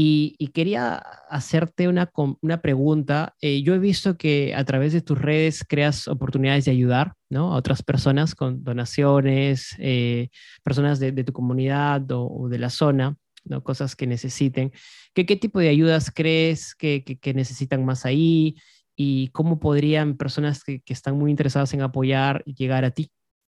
[0.00, 0.94] y, quería
[1.28, 2.08] hacerte una,
[2.40, 3.34] una pregunta.
[3.40, 7.52] Eh, yo he visto que a través de tus redes creas oportunidades de ayudar ¿no?
[7.52, 10.28] a otras personas con donaciones, eh,
[10.62, 13.64] personas de, tu comunidad o, de la zona, ¿no?
[13.64, 14.70] cosas que necesiten.
[15.14, 18.54] ¿Qué, qué tipo de ayudas crees que, que, necesitan más ahí?
[18.94, 23.10] ¿Y cómo podrían personas que, que están muy interesadas en apoyar llegar a ti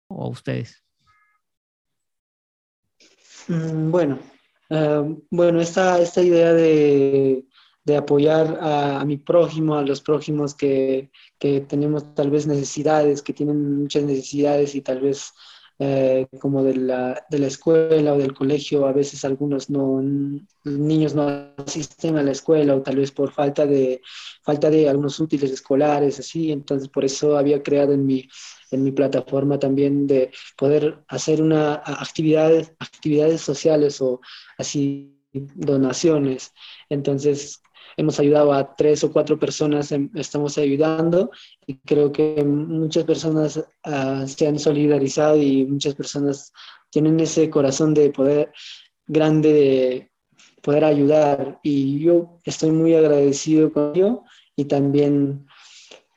[0.09, 0.85] o a ustedes?
[3.49, 4.19] Mm, bueno,
[4.75, 7.45] eh, bueno, esta, esta idea de,
[7.85, 13.33] de apoyar a, mi prójimo, a los prójimos que, que, tenemos tal vez necesidades, que
[13.33, 15.33] tienen muchas necesidades y tal vez
[15.79, 20.01] eh, como de la, de la, escuela o del colegio, a veces algunos no,
[20.65, 24.01] niños no asisten a la escuela o tal vez por falta de,
[24.43, 28.29] falta de algunos útiles escolares, así, entonces por eso había creado en mi,
[28.75, 34.21] en mi plataforma también de poder hacer una actividades, actividades sociales o
[34.59, 36.53] así donaciones.
[36.89, 37.61] Entonces,
[37.97, 41.31] hemos ayudado a tres o cuatro personas, estamos ayudando
[41.67, 46.53] y creo que muchas personas ah, se han solidarizado y muchas personas
[46.91, 48.53] tienen ese corazón de poder
[49.07, 50.11] grande de
[50.63, 54.23] poder ayudar y yo estoy muy agradecido con ello
[54.57, 55.47] y también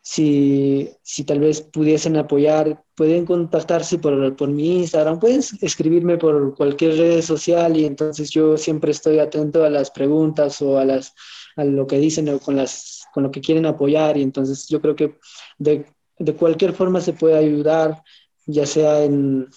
[0.10, 6.56] si, si tal vez pudiesen apoyar, pueden contactarse por, por mi Instagram, pueden escribirme por
[6.56, 11.14] cualquier red social y entonces yo siempre estoy atento a las preguntas o a, las,
[11.58, 14.80] a lo que dicen o con, las, con lo que quieren apoyar y entonces yo
[14.80, 15.18] creo que
[15.58, 15.86] de,
[16.18, 18.02] de cualquier forma se puede ayudar,
[18.46, 19.50] ya sea en,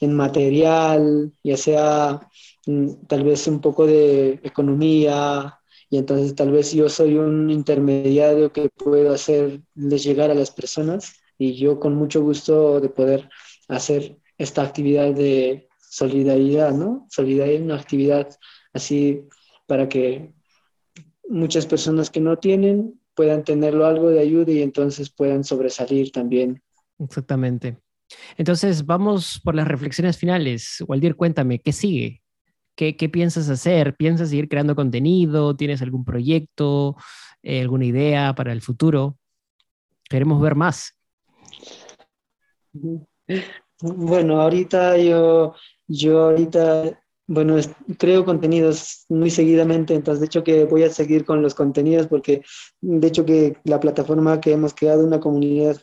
[0.00, 2.20] en material, ya sea
[2.64, 5.58] mm, tal vez un poco de economía,
[5.90, 11.14] y entonces tal vez yo soy un intermediario que puedo hacerles llegar a las personas
[11.38, 13.28] y yo con mucho gusto de poder
[13.68, 17.06] hacer esta actividad de solidaridad, ¿no?
[17.10, 18.28] Solidaridad es una actividad
[18.72, 19.22] así
[19.66, 20.32] para que
[21.28, 26.62] muchas personas que no tienen puedan tenerlo algo de ayuda y entonces puedan sobresalir también.
[26.98, 27.78] Exactamente.
[28.36, 30.84] Entonces, vamos por las reflexiones finales.
[30.86, 32.22] Waldir, cuéntame, ¿qué sigue?
[32.76, 33.96] ¿Qué, piensas hacer?
[33.96, 35.56] ¿Piensas seguir creando contenido?
[35.56, 36.96] ¿Tienes algún proyecto?
[37.42, 39.16] Eh, ¿Alguna idea para el futuro?
[40.10, 40.94] Queremos ver más.
[43.80, 45.54] Bueno, ahorita yo,
[45.88, 47.56] yo ahorita, bueno,
[47.98, 52.42] creo contenidos muy seguidamente, entonces de hecho que voy a seguir con los contenidos porque
[52.82, 55.80] de hecho que la plataforma que hemos creado, una comunidad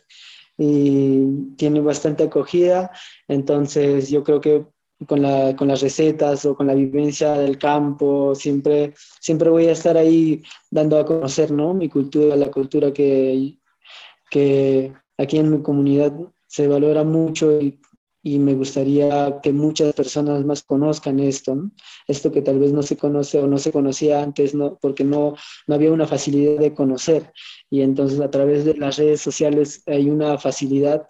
[0.56, 2.92] y tiene bastante acogida,
[3.26, 4.64] entonces yo creo que
[5.06, 9.72] con, la, con las recetas o con la vivencia del campo, siempre, siempre voy a
[9.72, 11.74] estar ahí dando a conocer ¿no?
[11.74, 13.58] mi cultura, la cultura que,
[14.30, 16.12] que aquí en mi comunidad
[16.46, 17.80] se valora mucho y
[18.24, 21.70] y me gustaría que muchas personas más conozcan esto,
[22.08, 24.78] esto que tal vez no se conoce o no se conocía antes, ¿no?
[24.80, 25.34] porque no,
[25.66, 27.30] no había una facilidad de conocer
[27.74, 31.08] y entonces a través de las redes sociales hay una facilidad,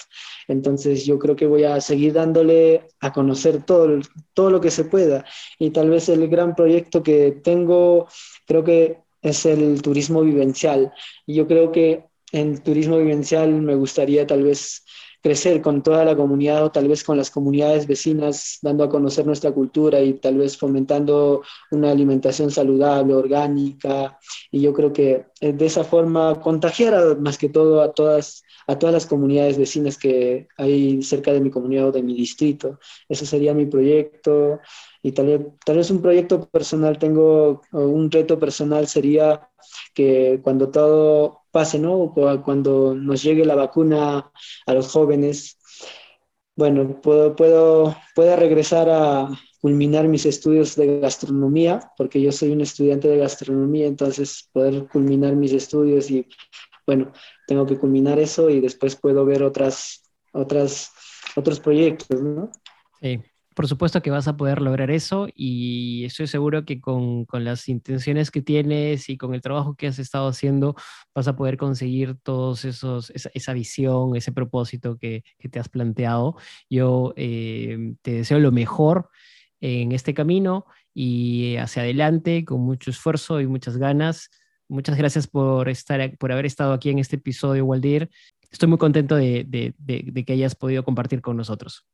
[0.48, 4.00] entonces yo creo que voy a seguir dándole a conocer todo,
[4.32, 5.26] todo lo que se pueda.
[5.58, 8.08] Y tal vez el gran proyecto que tengo
[8.46, 10.90] creo que es el turismo vivencial.
[11.26, 14.86] Y yo creo que en turismo vivencial me gustaría tal vez
[15.24, 19.24] crecer con toda la comunidad o tal vez con las comunidades vecinas, dando a conocer
[19.24, 24.18] nuestra cultura y tal vez fomentando una alimentación saludable, orgánica.
[24.50, 28.78] Y yo creo que eh, de esa forma contagiar más que todo a todas, a
[28.78, 32.78] todas las comunidades vecinas que hay cerca de mi comunidad o de mi distrito.
[33.08, 34.60] Ese sería mi proyecto.
[35.02, 39.48] Y tal vez, tal vez un proyecto personal tengo, un reto personal sería
[39.94, 42.12] que cuando todo pase, ¿no?
[42.44, 44.30] Cuando nos llegue la vacuna
[44.66, 45.56] a los jóvenes,
[46.56, 49.28] bueno, puedo, puedo, puedo regresar a
[49.60, 55.36] culminar mis estudios de gastronomía, porque yo soy un estudiante de gastronomía, entonces poder culminar
[55.36, 56.26] mis estudios y,
[56.86, 57.12] bueno,
[57.46, 60.02] tengo que culminar eso y después puedo ver otras,
[60.32, 60.90] otras
[61.36, 62.50] otros proyectos, ¿no?
[63.00, 63.20] Sí,
[63.54, 67.68] por supuesto que vas a poder lograr eso y estoy seguro que con, con, las
[67.68, 70.74] intenciones que tienes y con el trabajo que has estado haciendo
[71.14, 75.68] vas a poder conseguir todos esos, esa, esa visión, ese propósito que, que, te has
[75.68, 76.36] planteado.
[76.68, 79.08] Yo eh, te deseo lo mejor
[79.60, 84.30] en este camino y hacia adelante con mucho esfuerzo y muchas ganas.
[84.68, 88.10] Muchas gracias por, estar, por haber estado aquí en este episodio, Waldir.
[88.50, 91.84] Estoy muy contento de, de, de, de que hayas podido compartir con nosotros.